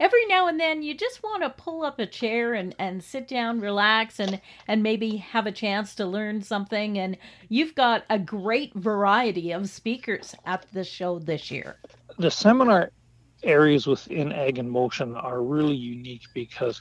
every 0.00 0.24
now 0.26 0.48
and 0.48 0.58
then 0.58 0.82
you 0.82 0.94
just 0.94 1.22
want 1.22 1.42
to 1.42 1.50
pull 1.50 1.84
up 1.84 1.98
a 1.98 2.06
chair 2.06 2.54
and, 2.54 2.74
and 2.78 3.04
sit 3.04 3.28
down, 3.28 3.60
relax, 3.60 4.18
and, 4.18 4.40
and 4.66 4.82
maybe 4.82 5.18
have 5.18 5.46
a 5.46 5.52
chance 5.52 5.94
to 5.94 6.06
learn 6.06 6.42
something. 6.42 6.98
And 6.98 7.18
you've 7.48 7.74
got 7.74 8.04
a 8.08 8.18
great 8.18 8.74
variety 8.74 9.52
of 9.52 9.68
speakers 9.68 10.34
at 10.46 10.66
the 10.72 10.82
show 10.82 11.18
this 11.18 11.50
year. 11.50 11.76
The 12.18 12.30
seminar 12.30 12.90
areas 13.42 13.86
within 13.86 14.32
Ag 14.32 14.58
and 14.58 14.70
Motion 14.70 15.16
are 15.16 15.42
really 15.42 15.76
unique 15.76 16.24
because 16.34 16.80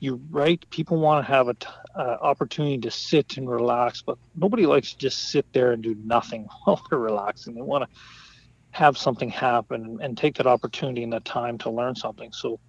you're 0.00 0.20
right, 0.30 0.64
people 0.70 0.98
want 0.98 1.26
to 1.26 1.32
have 1.32 1.48
an 1.48 1.56
uh, 1.96 2.16
opportunity 2.20 2.78
to 2.78 2.90
sit 2.90 3.36
and 3.36 3.48
relax, 3.48 4.02
but 4.02 4.16
nobody 4.36 4.66
likes 4.66 4.92
to 4.92 4.98
just 4.98 5.30
sit 5.30 5.50
there 5.52 5.72
and 5.72 5.82
do 5.82 5.96
nothing 6.04 6.48
while 6.64 6.80
they're 6.88 6.98
relaxing. 6.98 7.54
They 7.54 7.62
want 7.62 7.84
to 7.84 7.98
have 8.70 8.96
something 8.96 9.30
happen 9.30 9.98
and 10.02 10.16
take 10.16 10.36
that 10.36 10.46
opportunity 10.46 11.02
and 11.02 11.12
that 11.12 11.24
time 11.24 11.58
to 11.58 11.70
learn 11.70 11.94
something. 11.94 12.32
So, 12.32 12.60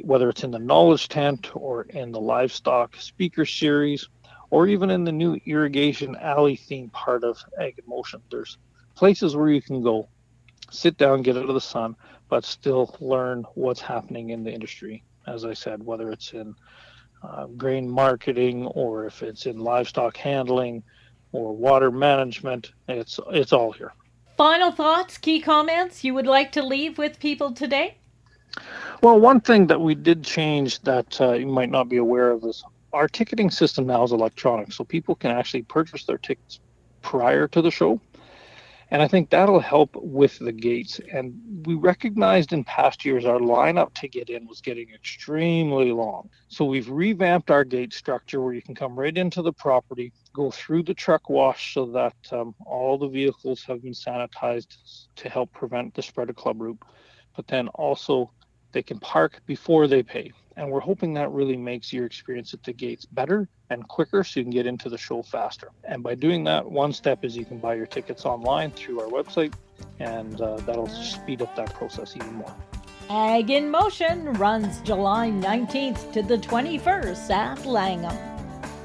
whether 0.00 0.28
it's 0.28 0.44
in 0.44 0.50
the 0.50 0.58
knowledge 0.58 1.08
tent 1.08 1.50
or 1.54 1.82
in 1.82 2.12
the 2.12 2.20
livestock 2.20 2.96
speaker 2.96 3.46
series, 3.46 4.08
or 4.50 4.66
even 4.66 4.90
in 4.90 5.04
the 5.04 5.12
new 5.12 5.38
irrigation 5.46 6.16
alley 6.16 6.56
theme 6.56 6.90
part 6.90 7.24
of 7.24 7.38
Ag 7.60 7.80
Motion, 7.86 8.20
there's 8.30 8.58
places 8.94 9.36
where 9.36 9.48
you 9.48 9.62
can 9.62 9.82
go, 9.82 10.08
sit 10.70 10.96
down, 10.96 11.22
get 11.22 11.36
out 11.36 11.48
of 11.48 11.54
the 11.54 11.60
sun, 11.60 11.94
but 12.28 12.44
still 12.44 12.96
learn 13.00 13.44
what's 13.54 13.80
happening 13.80 14.30
in 14.30 14.44
the 14.44 14.52
industry. 14.52 15.04
As 15.26 15.44
I 15.44 15.54
said, 15.54 15.84
whether 15.84 16.10
it's 16.10 16.32
in 16.32 16.54
uh, 17.22 17.46
grain 17.46 17.88
marketing 17.88 18.66
or 18.66 19.06
if 19.06 19.22
it's 19.22 19.46
in 19.46 19.58
livestock 19.58 20.16
handling 20.16 20.82
or 21.32 21.54
water 21.54 21.90
management, 21.90 22.72
it's 22.88 23.20
it's 23.30 23.52
all 23.52 23.72
here. 23.72 23.92
Final 24.38 24.70
thoughts, 24.70 25.18
key 25.18 25.40
comments 25.40 26.04
you 26.04 26.14
would 26.14 26.28
like 26.28 26.52
to 26.52 26.62
leave 26.62 26.96
with 26.96 27.18
people 27.18 27.50
today? 27.50 27.96
Well, 29.02 29.18
one 29.18 29.40
thing 29.40 29.66
that 29.66 29.80
we 29.80 29.96
did 29.96 30.22
change 30.22 30.80
that 30.82 31.20
uh, 31.20 31.32
you 31.32 31.46
might 31.48 31.72
not 31.72 31.88
be 31.88 31.96
aware 31.96 32.30
of 32.30 32.44
is 32.44 32.62
our 32.92 33.08
ticketing 33.08 33.50
system 33.50 33.88
now 33.88 34.04
is 34.04 34.12
electronic, 34.12 34.72
so 34.72 34.84
people 34.84 35.16
can 35.16 35.32
actually 35.32 35.62
purchase 35.62 36.04
their 36.04 36.18
tickets 36.18 36.60
prior 37.02 37.48
to 37.48 37.60
the 37.60 37.72
show. 37.72 38.00
And 38.92 39.02
I 39.02 39.08
think 39.08 39.30
that'll 39.30 39.58
help 39.58 39.96
with 39.96 40.38
the 40.38 40.52
gates. 40.52 41.00
And 41.12 41.66
we 41.66 41.74
recognized 41.74 42.52
in 42.52 42.62
past 42.62 43.04
years 43.04 43.24
our 43.24 43.40
lineup 43.40 43.92
to 43.94 44.08
get 44.08 44.30
in 44.30 44.46
was 44.46 44.60
getting 44.60 44.88
extremely 44.94 45.90
long. 45.90 46.30
So 46.46 46.64
we've 46.64 46.88
revamped 46.88 47.50
our 47.50 47.64
gate 47.64 47.92
structure 47.92 48.40
where 48.40 48.54
you 48.54 48.62
can 48.62 48.76
come 48.76 48.96
right 48.96 49.18
into 49.18 49.42
the 49.42 49.52
property, 49.52 50.12
go 50.38 50.50
through 50.52 50.84
the 50.84 50.94
truck 50.94 51.28
wash 51.28 51.74
so 51.74 51.84
that 51.86 52.16
um, 52.30 52.54
all 52.64 52.96
the 52.96 53.08
vehicles 53.08 53.64
have 53.64 53.82
been 53.82 53.92
sanitized 53.92 54.76
to 55.16 55.28
help 55.28 55.52
prevent 55.52 55.92
the 55.94 56.02
spread 56.02 56.30
of 56.30 56.36
club 56.36 56.60
root. 56.60 56.78
But 57.34 57.48
then 57.48 57.66
also 57.68 58.30
they 58.70 58.82
can 58.82 59.00
park 59.00 59.40
before 59.46 59.88
they 59.88 60.02
pay. 60.02 60.32
And 60.56 60.70
we're 60.70 60.80
hoping 60.80 61.14
that 61.14 61.30
really 61.32 61.56
makes 61.56 61.92
your 61.92 62.06
experience 62.06 62.54
at 62.54 62.62
the 62.62 62.72
gates 62.72 63.04
better 63.04 63.48
and 63.70 63.86
quicker 63.88 64.22
so 64.22 64.38
you 64.38 64.44
can 64.44 64.52
get 64.52 64.66
into 64.66 64.88
the 64.88 64.98
show 64.98 65.22
faster. 65.22 65.70
And 65.84 66.02
by 66.02 66.14
doing 66.14 66.44
that, 66.44 66.70
one 66.70 66.92
step 66.92 67.24
is 67.24 67.36
you 67.36 67.44
can 67.44 67.58
buy 67.58 67.74
your 67.74 67.86
tickets 67.86 68.24
online 68.24 68.70
through 68.70 69.00
our 69.00 69.08
website, 69.08 69.54
and 69.98 70.40
uh, 70.40 70.56
that'll 70.58 70.88
speed 70.88 71.42
up 71.42 71.54
that 71.56 71.74
process 71.74 72.16
even 72.16 72.34
more. 72.34 72.54
Ag 73.10 73.50
in 73.50 73.70
Motion 73.70 74.32
runs 74.34 74.80
July 74.82 75.30
19th 75.30 76.12
to 76.12 76.22
the 76.22 76.38
21st 76.38 77.30
at 77.30 77.64
Langham. 77.64 78.16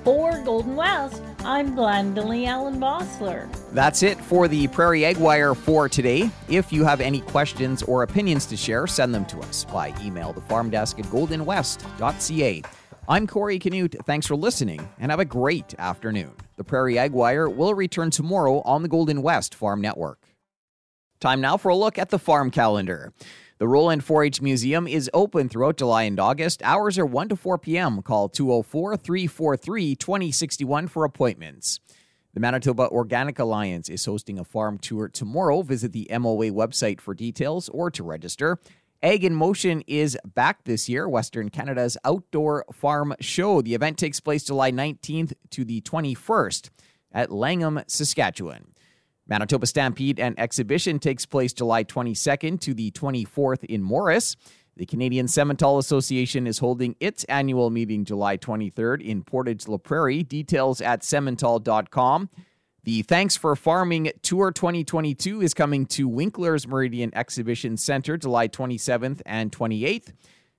For 0.03 0.41
Golden 0.43 0.75
West, 0.75 1.23
I'm 1.45 1.75
Glendalee 1.75 2.47
Allen 2.47 2.79
Vossler. 2.79 3.53
That's 3.73 4.01
it 4.01 4.17
for 4.17 4.47
the 4.47 4.69
Prairie 4.69 5.03
Ag 5.03 5.17
Wire 5.17 5.53
for 5.53 5.89
today. 5.89 6.31
If 6.47 6.71
you 6.71 6.85
have 6.85 7.01
any 7.01 7.19
questions 7.19 7.83
or 7.83 8.03
opinions 8.03 8.45
to 8.45 8.55
share, 8.55 8.87
send 8.87 9.13
them 9.13 9.25
to 9.25 9.39
us 9.39 9.65
by 9.65 9.93
email, 10.01 10.33
thefarmdesk 10.33 10.99
at 10.99 11.05
goldenwest.ca. 11.05 12.63
I'm 13.09 13.27
Corey 13.27 13.59
Canute. 13.59 13.97
Thanks 14.05 14.25
for 14.25 14.37
listening 14.37 14.87
and 14.99 15.11
have 15.11 15.19
a 15.19 15.25
great 15.25 15.75
afternoon. 15.77 16.31
The 16.55 16.63
Prairie 16.63 16.97
Ag 16.97 17.11
Wire 17.11 17.49
will 17.49 17.73
return 17.73 18.09
tomorrow 18.09 18.61
on 18.61 18.81
the 18.81 18.87
Golden 18.87 19.21
West 19.21 19.53
Farm 19.53 19.81
Network. 19.81 20.19
Time 21.19 21.41
now 21.41 21.57
for 21.57 21.67
a 21.69 21.75
look 21.75 21.99
at 21.99 22.09
the 22.09 22.19
farm 22.19 22.51
calendar. 22.51 23.11
The 23.59 23.67
Roland 23.67 24.03
4 24.03 24.23
H 24.23 24.41
Museum 24.41 24.87
is 24.87 25.11
open 25.13 25.47
throughout 25.47 25.77
July 25.77 26.03
and 26.03 26.19
August. 26.19 26.63
Hours 26.63 26.97
are 26.97 27.05
1 27.05 27.29
to 27.29 27.35
4 27.35 27.59
p.m. 27.59 28.01
Call 28.01 28.27
204 28.27 28.97
343 28.97 29.95
2061 29.95 30.87
for 30.87 31.05
appointments. 31.05 31.79
The 32.33 32.39
Manitoba 32.39 32.89
Organic 32.89 33.37
Alliance 33.37 33.89
is 33.89 34.05
hosting 34.05 34.39
a 34.39 34.43
farm 34.43 34.79
tour 34.79 35.07
tomorrow. 35.07 35.61
Visit 35.61 35.91
the 35.91 36.07
MOA 36.09 36.49
website 36.49 36.99
for 36.99 37.13
details 37.13 37.69
or 37.69 37.91
to 37.91 38.03
register. 38.03 38.57
Ag 39.03 39.23
in 39.23 39.35
Motion 39.35 39.83
is 39.85 40.17
back 40.33 40.63
this 40.63 40.89
year, 40.89 41.07
Western 41.07 41.49
Canada's 41.49 41.95
outdoor 42.03 42.65
farm 42.73 43.13
show. 43.19 43.61
The 43.61 43.75
event 43.75 43.99
takes 43.99 44.19
place 44.19 44.45
July 44.45 44.71
19th 44.71 45.33
to 45.51 45.63
the 45.63 45.81
21st 45.81 46.69
at 47.11 47.31
Langham, 47.31 47.81
Saskatchewan. 47.85 48.73
Manitoba 49.27 49.65
Stampede 49.65 50.19
and 50.19 50.37
Exhibition 50.39 50.99
takes 50.99 51.25
place 51.25 51.53
July 51.53 51.83
22nd 51.83 52.59
to 52.61 52.73
the 52.73 52.91
24th 52.91 53.63
in 53.63 53.81
Morris. 53.81 54.35
The 54.75 54.85
Canadian 54.85 55.27
Simmental 55.27 55.77
Association 55.77 56.47
is 56.47 56.57
holding 56.57 56.95
its 56.99 57.23
annual 57.25 57.69
meeting 57.69 58.03
July 58.05 58.37
23rd 58.37 59.01
in 59.01 59.23
Portage 59.23 59.67
La 59.67 59.77
Prairie. 59.77 60.23
Details 60.23 60.81
at 60.81 61.01
simmental.com. 61.01 62.29
The 62.83 63.03
Thanks 63.03 63.37
for 63.37 63.55
Farming 63.55 64.11
Tour 64.23 64.51
2022 64.51 65.41
is 65.41 65.53
coming 65.53 65.85
to 65.85 66.07
Winkler's 66.09 66.67
Meridian 66.67 67.15
Exhibition 67.15 67.77
Center 67.77 68.17
July 68.17 68.49
27th 68.49 69.21
and 69.25 69.53
28th. 69.53 70.11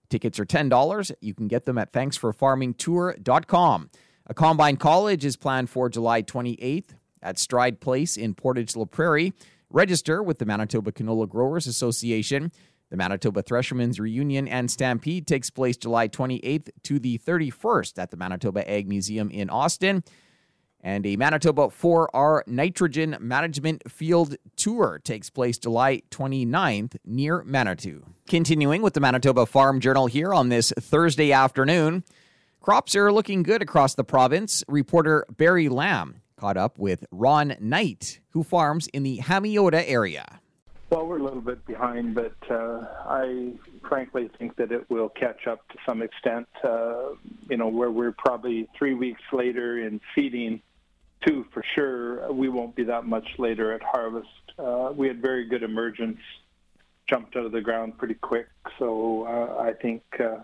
Tickets 0.09 0.39
are 0.39 0.47
$10. 0.47 1.13
You 1.21 1.35
can 1.35 1.49
get 1.49 1.67
them 1.67 1.77
at 1.77 1.93
thanksforfarmingtour.com. 1.93 3.91
A 4.27 4.33
combine 4.33 4.79
college 4.79 5.27
is 5.27 5.37
planned 5.37 5.69
for 5.69 5.91
July 5.91 6.23
28th 6.23 6.95
at 7.25 7.39
Stride 7.39 7.81
Place 7.81 8.17
in 8.17 8.35
Portage 8.35 8.77
La 8.77 8.85
Prairie. 8.85 9.33
Register 9.71 10.23
with 10.23 10.39
the 10.39 10.47
Manitoba 10.47 10.93
Canola 10.93 11.29
Growers 11.29 11.67
Association. 11.67 12.53
The 12.91 12.97
Manitoba 12.97 13.43
Threshermen's 13.43 13.99
Reunion 13.99 14.47
and 14.47 14.71
Stampede 14.71 15.27
takes 15.27 15.51
place 15.51 15.77
July 15.77 16.07
28th 16.07 16.69
to 16.85 17.01
the 17.01 17.19
31st 17.19 17.99
at 17.99 18.13
the 18.13 18.17
Manitoba 18.17 18.71
Ag 18.71 18.87
Museum 18.87 19.31
in 19.31 19.51
Austin. 19.51 20.05
And 20.81 21.05
a 21.07 21.17
Manitoba 21.17 21.69
4R 21.69 22.47
Nitrogen 22.47 23.17
Management 23.19 23.91
Field 23.91 24.37
Tour 24.55 25.01
takes 25.03 25.31
place 25.31 25.59
July 25.59 26.03
29th 26.11 26.97
near 27.07 27.43
Manitou. 27.43 28.05
Continuing 28.29 28.83
with 28.83 28.93
the 28.93 29.01
Manitoba 29.01 29.47
Farm 29.47 29.81
Journal 29.81 30.07
here 30.07 30.35
on 30.35 30.51
this 30.51 30.73
Thursday 30.79 31.33
afternoon, 31.33 32.05
crops 32.61 32.95
are 32.95 33.11
looking 33.11 33.43
good 33.43 33.63
across 33.63 33.95
the 33.95 34.05
province. 34.05 34.63
Reporter 34.69 35.25
Barry 35.35 35.71
Lamb 35.71 36.21
caught 36.37 36.57
up 36.57 36.79
with 36.79 37.05
Ron 37.11 37.57
Knight, 37.61 38.21
who 38.31 38.43
farms 38.43 38.87
in 38.89 39.03
the 39.03 39.19
Hamiota 39.19 39.83
area. 39.87 40.41
Well, 40.91 41.07
we're 41.07 41.19
a 41.19 41.23
little 41.23 41.41
bit 41.41 41.65
behind, 41.67 42.15
but 42.15 42.37
uh, 42.51 42.87
I 43.07 43.53
frankly 43.89 44.31
think 44.39 44.57
that 44.57 44.71
it 44.71 44.89
will 44.91 45.09
catch 45.09 45.47
up 45.47 45.67
to 45.69 45.77
some 45.87 46.03
extent. 46.03 46.47
Uh, 46.63 47.15
you 47.49 47.57
know, 47.57 47.69
where 47.69 47.91
we're 47.91 48.13
probably 48.13 48.69
three 48.79 48.95
weeks 48.95 49.23
later 49.33 49.85
in 49.87 50.01
feeding, 50.15 50.61
two 51.27 51.47
for 51.53 51.65
sure, 51.75 52.31
we 52.33 52.49
won't 52.49 52.77
be 52.77 52.85
that 52.85 53.07
much 53.07 53.27
later 53.39 53.73
at 53.73 53.83
harvest. 53.83 54.29
Uh, 54.59 54.93
we 54.95 55.09
had 55.09 55.21
very 55.21 55.47
good 55.47 55.63
emergence, 55.63 56.19
jumped 57.09 57.35
out 57.35 57.47
of 57.47 57.53
the 57.53 57.61
ground 57.61 57.99
pretty 57.99 58.15
quick, 58.15 58.49
so 58.79 59.27
uh, 59.27 59.63
I 59.63 59.73
think 59.73 60.03
uh, 60.21 60.43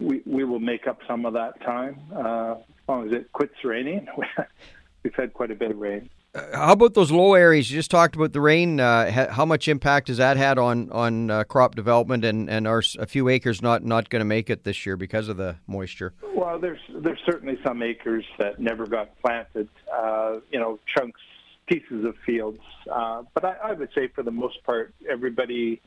we 0.00 0.22
we 0.26 0.44
will 0.44 0.58
make 0.58 0.86
up 0.86 0.98
some 1.06 1.24
of 1.24 1.34
that 1.34 1.60
time 1.60 1.98
uh, 2.14 2.54
as 2.54 2.88
long 2.88 3.06
as 3.06 3.12
it 3.12 3.32
quits 3.32 3.54
raining. 3.64 4.08
We've 5.02 5.14
had 5.14 5.32
quite 5.32 5.50
a 5.50 5.54
bit 5.54 5.70
of 5.70 5.78
rain. 5.78 6.10
Uh, 6.34 6.42
how 6.52 6.72
about 6.72 6.94
those 6.94 7.10
low 7.10 7.34
areas? 7.34 7.70
You 7.70 7.78
just 7.78 7.90
talked 7.90 8.14
about 8.14 8.32
the 8.32 8.40
rain. 8.40 8.78
Uh, 8.78 9.30
how 9.30 9.44
much 9.44 9.66
impact 9.66 10.08
has 10.08 10.18
that 10.18 10.36
had 10.36 10.58
on 10.58 10.90
on 10.92 11.30
uh, 11.30 11.44
crop 11.44 11.74
development? 11.74 12.24
And, 12.24 12.48
and 12.48 12.68
are 12.68 12.82
a 12.98 13.06
few 13.06 13.28
acres 13.28 13.62
not, 13.62 13.82
not 13.82 14.10
going 14.10 14.20
to 14.20 14.26
make 14.26 14.50
it 14.50 14.64
this 14.64 14.86
year 14.86 14.96
because 14.96 15.28
of 15.28 15.36
the 15.36 15.56
moisture? 15.66 16.12
Well, 16.34 16.58
there's 16.58 16.80
there's 16.88 17.18
certainly 17.24 17.58
some 17.64 17.82
acres 17.82 18.24
that 18.38 18.60
never 18.60 18.86
got 18.86 19.18
planted. 19.20 19.68
Uh, 19.92 20.36
you 20.52 20.60
know, 20.60 20.78
chunks, 20.86 21.20
pieces 21.66 22.04
of 22.04 22.16
fields. 22.24 22.60
Uh, 22.90 23.22
but 23.34 23.44
I, 23.44 23.56
I 23.64 23.72
would 23.72 23.90
say 23.94 24.08
for 24.08 24.22
the 24.22 24.30
most 24.30 24.62
part, 24.64 24.94
everybody 25.10 25.80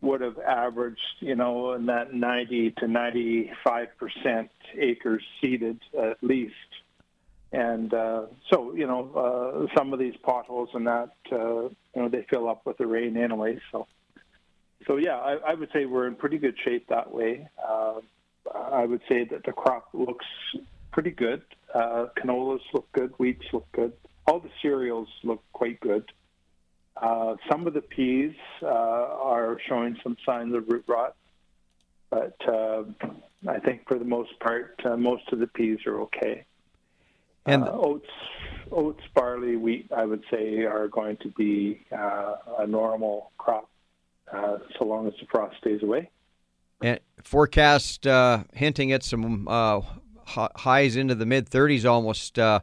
would 0.00 0.20
have 0.20 0.38
averaged, 0.38 1.00
you 1.20 1.34
know, 1.34 1.72
in 1.72 1.86
that 1.86 2.14
90 2.14 2.72
to 2.78 2.86
95 2.86 3.88
percent 3.98 4.50
acres 4.76 5.24
seeded 5.40 5.80
at 6.00 6.22
least. 6.22 6.54
And 7.50 7.94
uh, 7.94 8.26
so, 8.52 8.74
you 8.74 8.86
know, 8.86 9.68
uh, 9.70 9.74
some 9.76 9.92
of 9.92 9.98
these 9.98 10.14
potholes 10.22 10.68
and 10.74 10.86
that, 10.86 11.12
uh, 11.32 11.62
you 11.62 11.72
know, 11.96 12.08
they 12.08 12.26
fill 12.28 12.48
up 12.48 12.66
with 12.66 12.76
the 12.76 12.86
rain 12.86 13.16
anyway. 13.16 13.58
So, 13.72 13.86
so 14.86 14.96
yeah, 14.96 15.16
I, 15.16 15.36
I 15.36 15.54
would 15.54 15.70
say 15.72 15.86
we're 15.86 16.06
in 16.06 16.14
pretty 16.14 16.38
good 16.38 16.56
shape 16.64 16.88
that 16.88 17.10
way. 17.10 17.48
Uh, 17.66 18.00
I 18.54 18.84
would 18.84 19.00
say 19.08 19.24
that 19.24 19.44
the 19.44 19.52
crop 19.52 19.88
looks 19.92 20.26
pretty 20.92 21.10
good. 21.10 21.42
Uh, 21.74 22.06
canolas 22.16 22.60
look 22.72 22.90
good, 22.92 23.12
wheats 23.18 23.44
look 23.52 23.66
good. 23.72 23.92
All 24.26 24.40
the 24.40 24.50
cereals 24.60 25.08
look 25.22 25.42
quite 25.52 25.80
good. 25.80 26.10
Uh, 26.96 27.36
some 27.50 27.66
of 27.66 27.74
the 27.74 27.80
peas 27.80 28.34
uh, 28.62 28.66
are 28.66 29.58
showing 29.68 29.96
some 30.02 30.16
signs 30.26 30.54
of 30.54 30.68
root 30.68 30.84
rot, 30.88 31.14
but 32.10 32.36
uh, 32.48 32.82
I 33.46 33.58
think 33.60 33.86
for 33.86 33.98
the 33.98 34.04
most 34.04 34.38
part, 34.40 34.80
uh, 34.84 34.96
most 34.96 35.22
of 35.32 35.38
the 35.38 35.46
peas 35.46 35.78
are 35.86 36.00
okay. 36.02 36.44
And 37.48 37.64
uh, 37.64 37.72
oats, 37.72 38.08
oats, 38.70 39.02
barley, 39.14 39.56
wheat, 39.56 39.90
I 39.96 40.04
would 40.04 40.22
say, 40.30 40.64
are 40.64 40.86
going 40.88 41.16
to 41.22 41.30
be 41.30 41.84
uh, 41.90 42.34
a 42.58 42.66
normal 42.66 43.32
crop 43.38 43.70
uh, 44.32 44.58
so 44.78 44.84
long 44.84 45.06
as 45.06 45.14
the 45.20 45.26
frost 45.30 45.56
stays 45.58 45.82
away. 45.82 46.10
And 46.82 47.00
forecast 47.22 48.06
uh, 48.06 48.44
hinting 48.52 48.92
at 48.92 49.02
some 49.02 49.48
uh, 49.48 49.80
highs 50.26 50.96
into 50.96 51.14
the 51.14 51.26
mid 51.26 51.48
30s 51.48 51.84
almost. 51.88 52.38
Uh, 52.38 52.60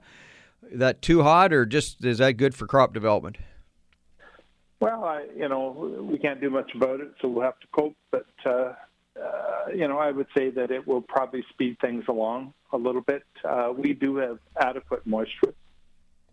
that 0.72 1.02
too 1.02 1.22
hot, 1.24 1.54
or 1.54 1.66
just 1.66 2.04
is 2.04 2.18
that 2.18 2.34
good 2.34 2.56
for 2.56 2.66
crop 2.66 2.94
development? 2.94 3.38
Well, 4.80 5.04
I, 5.04 5.26
you 5.36 5.48
know, 5.48 6.08
we 6.10 6.18
can't 6.18 6.42
do 6.42 6.50
much 6.50 6.72
about 6.76 7.00
it, 7.00 7.12
so 7.22 7.28
we'll 7.28 7.44
have 7.44 7.60
to 7.60 7.68
cope. 7.68 7.96
But 8.12 8.26
uh, 9.22 9.72
you 9.74 9.88
know, 9.88 9.98
I 9.98 10.12
would 10.12 10.28
say 10.38 10.50
that 10.52 10.72
it 10.72 10.86
will 10.86 11.02
probably 11.02 11.44
speed 11.50 11.78
things 11.80 12.06
along 12.08 12.54
a 12.72 12.78
little 12.78 13.02
bit. 13.02 13.24
Uh, 13.44 13.72
we 13.76 13.94
do 13.94 14.18
have 14.18 14.40
adequate 14.60 15.06
moisture. 15.08 15.54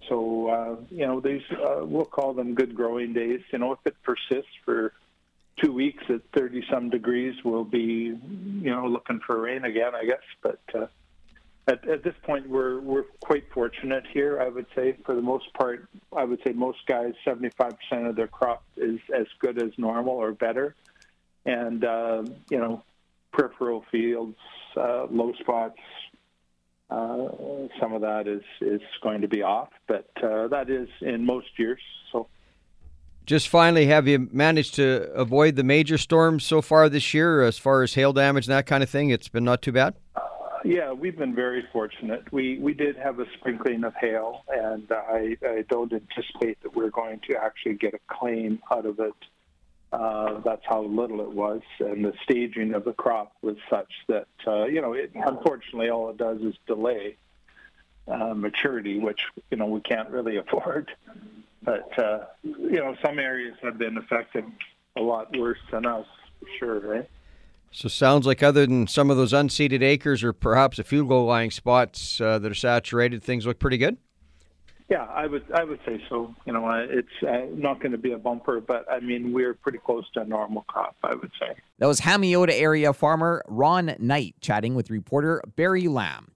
So, 0.09 0.49
uh, 0.49 0.77
you 0.90 1.07
know, 1.07 1.21
these, 1.21 1.42
uh, 1.53 1.85
we'll 1.85 2.05
call 2.05 2.35
them 2.35 2.55
good 2.55 2.75
growing 2.75 3.12
days. 3.12 3.40
You 3.53 3.59
know, 3.61 3.73
if 3.73 3.79
it 3.85 3.95
persists 4.03 4.51
for 4.64 4.92
two 5.62 5.73
weeks 5.73 6.03
at 6.09 6.23
30 6.35 6.64
some 6.71 6.90
degrees, 6.90 7.37
we'll 7.45 7.64
be, 7.64 7.81
you 7.81 8.71
know, 8.71 8.87
looking 8.87 9.21
for 9.25 9.40
rain 9.40 9.64
again, 9.64 9.95
I 9.95 10.05
guess. 10.05 10.23
But 10.42 10.61
uh, 10.75 10.87
at, 11.68 11.88
at 11.88 12.03
this 12.03 12.14
point, 12.25 12.49
we're, 12.49 12.81
we're 12.81 13.05
quite 13.21 13.45
fortunate 13.53 14.05
here, 14.12 14.40
I 14.40 14.49
would 14.49 14.66
say. 14.75 14.97
For 15.07 15.14
the 15.14 15.23
most 15.23 15.53
part, 15.55 15.88
I 16.16 16.25
would 16.25 16.40
say 16.45 16.53
most 16.53 16.85
guys, 16.87 17.12
75% 17.25 17.77
of 18.09 18.16
their 18.16 18.27
crop 18.27 18.64
is 18.77 18.99
as 19.14 19.27
good 19.38 19.62
as 19.62 19.71
normal 19.79 20.14
or 20.14 20.33
better 20.33 20.75
and 21.45 21.85
uh, 21.85 22.23
you 22.51 22.59
know 22.59 22.83
peripheral 23.33 23.85
fields, 23.91 24.37
uh, 24.77 25.07
low 25.11 25.33
spots. 25.41 25.79
Uh, 26.91 27.29
some 27.81 27.95
of 27.95 28.03
that 28.03 28.29
is 28.29 28.43
is 28.61 28.83
going 29.03 29.23
to 29.23 29.29
be 29.29 29.43
off, 29.43 29.71
but 29.87 30.11
uh, 30.23 30.47
that 30.49 30.69
is 30.69 30.89
in 31.01 31.25
most 31.25 31.49
years. 31.59 31.81
So, 32.13 32.29
just 33.25 33.49
finally, 33.49 33.87
have 33.87 34.07
you 34.07 34.29
managed 34.31 34.75
to 34.75 35.11
avoid 35.15 35.57
the 35.57 35.65
major 35.65 35.97
storms 35.97 36.45
so 36.45 36.61
far 36.61 36.89
this 36.91 37.15
year, 37.15 37.43
as 37.43 37.57
far 37.57 37.83
as 37.83 37.95
hail 37.95 38.13
damage 38.13 38.47
and 38.47 38.53
that 38.53 38.67
kind 38.67 38.83
of 38.83 38.91
thing? 38.91 39.09
It's 39.09 39.29
been 39.29 39.45
not 39.45 39.63
too 39.63 39.73
bad. 39.73 39.95
Uh, 40.15 40.21
yeah, 40.65 40.93
we've 40.93 41.17
been 41.17 41.35
very 41.35 41.65
fortunate. 41.73 42.31
We 42.31 42.59
we 42.59 42.75
did 42.75 42.97
have 42.97 43.21
a 43.21 43.27
sprinkling 43.39 43.85
of 43.85 43.95
hail, 43.99 44.45
and 44.51 44.87
I, 44.91 45.37
I 45.43 45.65
don't 45.71 45.93
anticipate 45.95 46.63
that 46.63 46.77
we're 46.77 46.91
going 46.91 47.21
to 47.31 47.37
actually 47.43 47.75
get 47.75 47.95
a 47.95 48.01
claim 48.15 48.59
out 48.71 48.85
of 48.85 49.01
it 49.01 49.15
uh, 49.93 50.41
that's 50.41 50.65
how 50.65 50.83
little 50.83 51.21
it 51.21 51.31
was, 51.31 51.61
and 51.79 52.05
the 52.05 52.15
staging 52.25 52.73
of 52.75 52.85
the 52.85 52.93
crop 52.95 53.33
was 53.43 53.57
such 53.69 53.93
that 54.09 54.27
uh, 54.47 54.65
you 54.65 54.81
know, 54.81 54.95
it, 54.95 55.13
unfortunately, 55.15 55.91
all 55.91 56.09
it 56.11 56.17
does 56.17 56.41
is 56.41 56.55
delay 56.67 57.17
uh, 58.09 58.35
maturity, 58.35 58.99
which 58.99 59.21
you 59.51 59.57
know 59.57 59.67
we 59.67 59.81
can't 59.81 60.09
really 60.11 60.37
afford. 60.39 60.91
But 61.63 61.97
uh, 61.99 62.25
you 62.43 62.81
know, 62.81 62.97
some 63.05 63.19
areas 63.19 63.55
have 63.63 63.79
been 63.79 63.99
affected 63.99 64.45
a 64.97 65.01
lot 65.01 65.37
worse 65.37 65.61
than 65.71 65.87
us. 65.87 66.07
for 66.41 66.49
sure, 66.59 66.81
right? 66.81 67.11
So 67.71 67.89
sounds 67.89 68.27
like 68.27 68.43
other 68.43 68.67
than 68.67 68.87
some 68.87 69.11
of 69.11 69.17
those 69.17 69.33
unseeded 69.33 69.83
acres 69.83 70.23
or 70.23 70.33
perhaps 70.35 70.79
a 70.79 70.85
few 70.85 71.07
low 71.07 71.25
lying 71.25 71.51
spots 71.51 72.21
uh, 72.21 72.39
that 72.39 72.51
are 72.51 72.55
saturated, 72.55 73.23
things 73.23 73.47
look 73.47 73.59
pretty 73.59 73.79
good. 73.79 73.97
Yeah, 74.93 75.05
I 75.05 75.27
would 75.27 75.51
I 75.55 75.65
would 75.65 75.81
say 75.87 76.03
so. 76.11 76.35
You 76.45 76.53
know, 76.53 76.67
uh, 76.67 76.85
it's 76.87 77.09
uh, 77.27 77.47
not 77.55 77.81
going 77.81 77.93
to 77.93 77.99
be 77.99 78.13
a 78.13 78.19
bumper, 78.19 78.61
but 78.61 78.85
I 78.93 79.01
mean 79.01 79.33
we're 79.33 79.55
pretty 79.55 79.79
close 79.79 80.05
to 80.13 80.21
a 80.21 80.25
normal 80.27 80.67
crop, 80.69 80.97
I 81.03 81.15
would 81.15 81.31
say. 81.41 81.55
That 81.79 81.87
was 81.87 82.03
Hamiota 82.03 82.53
area 82.53 82.93
farmer 82.93 83.43
Ron 83.49 83.97
Knight 83.99 84.35
chatting 84.43 84.75
with 84.75 84.91
reporter 84.91 85.43
Barry 85.57 85.89
Lamb. 85.89 86.33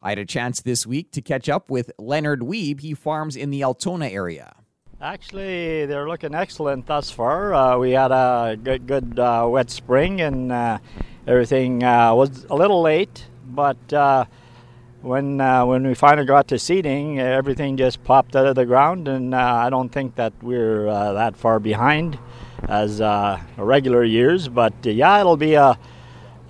I 0.00 0.10
had 0.10 0.20
a 0.20 0.24
chance 0.24 0.62
this 0.62 0.86
week 0.86 1.10
to 1.12 1.20
catch 1.20 1.48
up 1.48 1.68
with 1.68 1.90
Leonard 1.98 2.42
Wiebe. 2.42 2.78
He 2.78 2.94
farms 2.94 3.34
in 3.34 3.50
the 3.50 3.64
Altona 3.64 4.06
area. 4.06 4.54
Actually, 5.00 5.86
they're 5.86 6.08
looking 6.08 6.32
excellent 6.32 6.86
thus 6.86 7.10
far. 7.10 7.52
Uh, 7.52 7.76
we 7.76 7.90
had 7.90 8.12
a 8.12 8.56
good, 8.62 8.86
good 8.86 9.18
uh, 9.18 9.48
wet 9.50 9.68
spring, 9.68 10.20
and 10.20 10.52
uh, 10.52 10.78
everything 11.26 11.82
uh, 11.82 12.14
was 12.14 12.44
a 12.50 12.54
little 12.54 12.82
late. 12.82 13.26
But 13.48 13.92
uh, 13.92 14.26
when 15.06 15.40
uh, 15.40 15.64
when 15.64 15.86
we 15.86 15.94
finally 15.94 16.26
got 16.26 16.48
to 16.48 16.58
seeding, 16.58 17.20
everything 17.20 17.76
just 17.76 18.02
popped 18.04 18.34
out 18.36 18.46
of 18.46 18.54
the 18.56 18.66
ground, 18.66 19.08
and 19.08 19.34
I 19.34 19.70
don't 19.70 19.90
think 19.90 20.16
that 20.16 20.32
we're 20.42 20.86
that 20.86 21.36
far 21.36 21.60
behind 21.60 22.18
as 22.68 23.00
regular 23.56 24.02
years. 24.04 24.48
But 24.48 24.74
yeah, 24.84 25.20
it'll 25.20 25.36
be 25.36 25.54
a, 25.54 25.78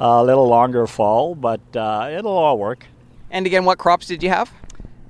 a 0.01 0.25
little 0.25 0.49
longer 0.49 0.87
fall, 0.87 1.35
but 1.35 1.61
it'll 1.75 2.39
all 2.39 2.59
work. 2.59 2.87
And 3.31 3.45
again, 3.47 3.65
what 3.65 3.79
crops 3.79 4.07
did 4.07 4.23
you 4.23 4.31
have? 4.31 4.53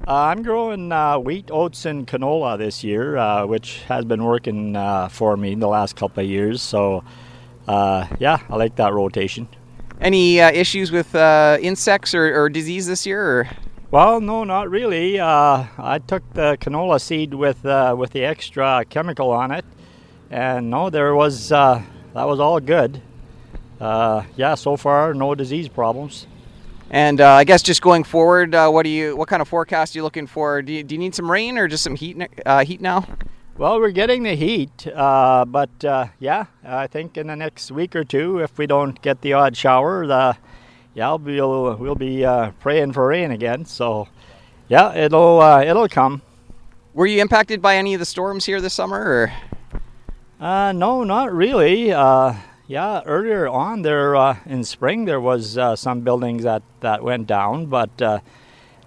Uh, 0.07 0.31
I'm 0.31 0.45
growing 0.45 0.93
uh, 0.93 1.19
wheat, 1.19 1.51
oats, 1.51 1.85
and 1.85 2.07
canola 2.07 2.57
this 2.57 2.85
year, 2.85 3.17
uh, 3.17 3.45
which 3.45 3.83
has 3.89 4.05
been 4.05 4.23
working 4.23 4.77
uh, 4.77 5.09
for 5.09 5.37
me 5.37 5.57
the 5.57 5.67
last 5.67 5.97
couple 5.97 6.23
of 6.23 6.31
years. 6.31 6.63
So, 6.63 7.03
uh, 7.67 8.07
yeah, 8.21 8.39
I 8.49 8.55
like 8.55 8.77
that 8.77 8.93
rotation. 8.93 9.49
Any 10.01 10.41
uh, 10.41 10.51
issues 10.53 10.93
with 10.93 11.15
insects 11.15 12.15
or, 12.15 12.43
or, 12.43 12.49
disease 12.49 12.87
this 12.87 13.07
year? 13.07 13.23
Or? 13.23 13.49
Well, 13.91 14.21
no, 14.21 14.45
not 14.45 14.71
really. 14.71 15.21
I 15.21 16.01
took 16.07 16.23
the 16.35 16.59
canola 16.61 17.01
seed 17.01 17.35
with 17.35 17.65
with 17.65 18.11
the 18.11 18.25
extra 18.25 18.85
chemical 18.89 19.31
on 19.31 19.51
it, 19.53 19.65
and 20.31 20.71
no, 20.71 20.91
there 20.91 21.15
was 21.15 21.49
that 21.49 21.83
was 22.15 22.41
all 22.41 22.61
good. 22.61 23.01
yeah, 23.81 24.55
so 24.55 24.77
far 24.77 25.15
no 25.15 25.35
disease 25.35 25.69
problems. 25.69 26.27
And 26.91 27.21
uh, 27.21 27.33
I 27.33 27.45
guess 27.45 27.63
just 27.63 27.83
going 27.83 28.05
forward, 28.05 28.55
uh, 28.55 28.69
what 28.71 28.85
do 28.85 28.91
you, 28.91 29.17
what 29.17 29.29
kind 29.29 29.43
of 29.43 29.49
forecast 29.49 29.95
are 29.95 29.99
you 29.99 30.03
looking 30.05 30.27
for? 30.27 30.63
Do 30.63 30.73
you, 30.73 30.85
do 30.85 30.95
you 30.95 30.99
need 30.99 31.15
some 31.15 31.31
rain 31.31 31.59
or 31.59 31.67
just 31.67 31.83
some 31.83 31.97
heat, 31.97 32.17
uh, 32.45 32.65
heat 32.65 32.81
now? 32.81 33.07
Well, 33.59 33.81
we're 33.81 33.91
getting 33.91 34.23
the 34.23 34.35
heat, 34.35 34.87
uh, 34.87 35.47
but 35.47 35.85
uh, 35.85 36.09
yeah, 36.19 36.47
I 36.63 36.87
think 36.87 37.17
in 37.17 37.29
the 37.29 37.37
next 37.37 37.71
week 37.71 37.97
or 37.97 38.05
two, 38.05 38.41
if 38.41 38.59
we 38.59 38.67
don't 38.67 39.01
get 39.01 39.23
the 39.23 39.33
odd 39.33 39.57
shower, 39.57 40.07
the 40.07 40.37
yeah, 40.95 41.15
we'll 41.15 41.77
we'll 41.77 41.95
be 41.95 42.25
uh, 42.25 42.51
praying 42.61 42.93
for 42.93 43.07
rain 43.07 43.31
again. 43.31 43.65
So 43.65 44.09
yeah, 44.69 44.95
it'll 44.95 45.41
it'll 45.61 45.89
come. 45.89 46.21
Were 46.93 47.07
you 47.07 47.21
impacted 47.23 47.63
by 47.63 47.77
any 47.77 47.95
of 47.95 48.01
the 48.01 48.07
storms 48.07 48.45
here 48.45 48.61
this 48.61 48.75
summer? 48.75 49.33
Or? 50.41 50.73
no, 50.73 51.05
not 51.05 51.33
really. 51.33 51.93
Yeah, 52.69 53.03
earlier 53.07 53.47
on 53.47 53.83
there 53.83 54.17
uh, 54.17 54.39
in 54.45 54.65
spring 54.65 55.05
there 55.05 55.21
was 55.21 55.57
uh, 55.57 55.77
some 55.77 56.01
buildings 56.01 56.43
that, 56.43 56.65
that 56.81 57.05
went 57.05 57.29
down, 57.29 57.67
but 57.67 58.03
uh, 58.03 58.19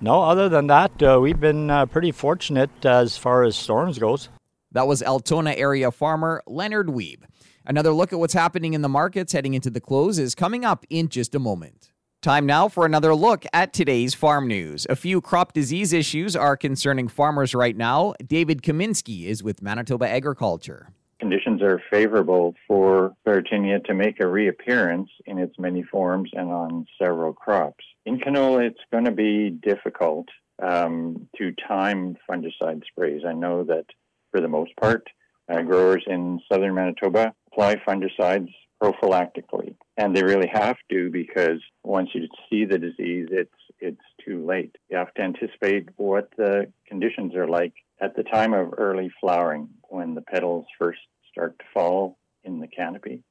no, 0.01 0.21
other 0.21 0.49
than 0.49 0.67
that, 0.67 1.01
uh, 1.01 1.17
we've 1.21 1.39
been 1.39 1.69
uh, 1.69 1.86
pretty 1.86 2.12
fortunate 2.12 2.86
as 2.86 3.15
far 3.15 3.43
as 3.43 3.55
storms 3.55 3.97
goes. 3.97 4.27
That 4.71 4.88
was 4.88 5.01
Altona 5.01 5.53
area 5.53 5.91
farmer 5.91 6.43
Leonard 6.47 6.88
Wiebe. 6.88 7.23
Another 7.65 7.91
look 7.91 8.13
at 8.13 8.19
what's 8.19 8.34
happening 8.34 8.73
in 8.73 8.82
the 8.82 8.89
markets 8.89 9.34
heading 9.34 9.53
into 9.53 9.69
the 9.69 9.82
close 9.82 10.19
is 10.19 10.36
coming 10.36 10.65
up 10.65 10.86
in 10.89 11.10
just 11.10 11.36
a 11.36 11.39
moment. 11.39 11.91
Time 12.21 12.45
now 12.45 12.67
for 12.67 12.86
another 12.86 13.15
look 13.15 13.45
at 13.53 13.71
today's 13.73 14.13
farm 14.13 14.47
news. 14.47 14.86
A 14.89 14.95
few 14.95 15.21
crop 15.21 15.53
disease 15.53 15.93
issues 15.93 16.36
are 16.36 16.58
concerning 16.58 17.08
farmers 17.08 17.55
right 17.55 17.77
now. 17.77 18.13
David 18.25 18.62
Kaminski 18.62 19.25
is 19.25 19.41
with 19.41 19.62
Manitoba 19.62 20.10
Agriculture 20.10 20.93
conditions 21.19 21.62
are 21.62 21.82
favorable 21.91 22.55
for 22.67 23.13
Sclerotinia 23.25 23.84
to 23.86 23.93
make 23.93 24.19
a 24.19 24.27
reappearance 24.27 25.10
in 25.25 25.38
its 25.38 25.53
many 25.60 25.84
forms 25.84 26.32
and 26.34 26.49
on 26.49 26.88
several 27.01 27.34
crops. 27.34 27.84
In 28.05 28.19
canola, 28.19 28.65
it's 28.65 28.79
going 28.91 29.05
to 29.05 29.12
be 29.12 29.49
difficult 29.49 30.27
um, 30.63 31.27
to 31.38 31.53
time 31.67 32.17
fungicide 32.29 32.84
sprays. 32.88 33.21
I 33.27 33.34
know 33.34 33.63
that 33.65 33.86
for 34.31 34.41
the 34.41 34.47
most 34.47 34.75
part, 34.77 35.07
uh, 35.51 35.61
growers 35.61 36.03
in 36.07 36.39
southern 36.51 36.75
Manitoba 36.75 37.33
apply 37.51 37.75
fungicides 37.87 38.53
prophylactically, 38.81 39.75
and 39.97 40.15
they 40.15 40.23
really 40.23 40.49
have 40.51 40.77
to 40.89 41.09
because 41.11 41.59
once 41.83 42.09
you 42.13 42.27
see 42.49 42.65
the 42.65 42.77
disease, 42.77 43.27
it's 43.31 43.51
it's 43.79 44.01
too 44.25 44.45
late. 44.45 44.75
You 44.89 44.97
have 44.97 45.13
to 45.15 45.21
anticipate 45.21 45.89
what 45.97 46.29
the 46.37 46.71
conditions 46.87 47.35
are 47.35 47.47
like 47.47 47.73
at 48.01 48.15
the 48.15 48.23
time 48.23 48.53
of 48.53 48.73
early 48.77 49.11
flowering 49.19 49.69
when 49.83 50.15
the 50.15 50.21
petals 50.21 50.65
first 50.77 50.99
start 51.31 51.57
to 51.59 51.65
fall 51.73 52.17
in 52.43 52.59
the 52.59 52.67
canopy. 52.67 53.23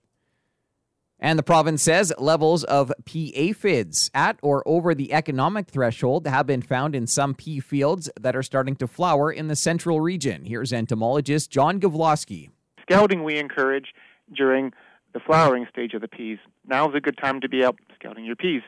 And 1.21 1.39
the 1.39 1.43
province 1.43 1.83
says 1.83 2.13
levels 2.19 2.63
of 2.65 2.93
pea 3.05 3.33
aphids 3.35 4.09
at 4.15 4.39
or 4.41 4.63
over 4.67 4.95
the 4.95 5.13
economic 5.13 5.67
threshold 5.67 6.27
have 6.29 6.47
been 6.47 6.63
found 6.63 6.95
in 6.95 7.09
some 7.09 7.35
pea 7.35 7.59
fields 7.59 8.09
that 8.21 8.37
are 8.37 8.43
starting 8.43 8.77
to 8.77 8.87
flower 8.87 9.33
in 9.33 9.49
the 9.49 9.57
central 9.57 10.01
region. 10.01 10.45
Here's 10.45 10.73
entomologist 10.73 11.51
John 11.51 11.81
Gavloski. 11.81 12.51
Scouting 12.83 13.25
we 13.25 13.37
encourage 13.37 13.95
during 14.33 14.73
the 15.13 15.21
flowering 15.21 15.67
stage 15.69 15.95
of 15.95 16.03
the 16.03 16.09
peas. 16.09 16.39
Now 16.67 16.89
is 16.89 16.95
a 16.95 17.01
good 17.01 17.19
time 17.19 17.41
to 17.41 17.49
be 17.49 17.65
out 17.65 17.77
scouting 17.97 18.25
your 18.25 18.37
peas. 18.37 18.63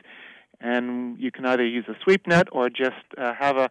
And 0.59 1.17
you 1.17 1.31
can 1.31 1.45
either 1.45 1.65
use 1.65 1.85
a 1.87 1.95
sweep 2.03 2.27
net 2.27 2.47
or 2.51 2.69
just 2.69 2.97
uh, 3.17 3.33
have 3.33 3.57
a 3.57 3.69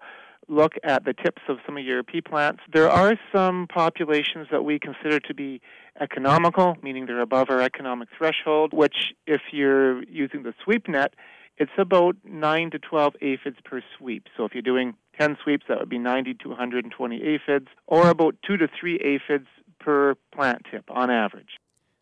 look 0.50 0.74
at 0.82 1.04
the 1.04 1.14
tips 1.14 1.42
of 1.48 1.58
some 1.64 1.76
of 1.76 1.84
your 1.84 2.02
pea 2.02 2.20
plants, 2.20 2.60
there 2.72 2.90
are 2.90 3.14
some 3.32 3.66
populations 3.72 4.48
that 4.50 4.64
we 4.64 4.78
consider 4.78 5.20
to 5.20 5.32
be 5.32 5.60
economical, 6.00 6.76
meaning 6.82 7.06
they're 7.06 7.20
above 7.20 7.48
our 7.50 7.60
economic 7.60 8.08
threshold, 8.16 8.72
which 8.72 9.14
if 9.26 9.40
you're 9.52 10.02
using 10.04 10.42
the 10.42 10.52
sweep 10.64 10.88
net, 10.88 11.14
it's 11.56 11.70
about 11.78 12.16
9 12.24 12.70
to 12.72 12.78
12 12.78 13.14
aphids 13.22 13.58
per 13.64 13.82
sweep. 13.96 14.26
So 14.36 14.44
if 14.44 14.52
you're 14.52 14.62
doing 14.62 14.94
10 15.18 15.36
sweeps, 15.42 15.66
that 15.68 15.78
would 15.78 15.88
be 15.88 15.98
90 15.98 16.34
to 16.42 16.48
120 16.48 17.22
aphids, 17.22 17.68
or 17.86 18.08
about 18.08 18.34
2 18.46 18.56
to 18.56 18.68
3 18.78 18.98
aphids 18.98 19.46
per 19.78 20.14
plant 20.34 20.66
tip 20.70 20.84
on 20.90 21.10
average. 21.10 21.58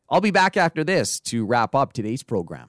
I'll 0.08 0.20
be 0.20 0.30
back 0.30 0.56
after 0.56 0.84
this 0.84 1.20
to 1.20 1.44
wrap 1.44 1.74
up 1.74 1.92
today's 1.92 2.22
program. 2.22 2.68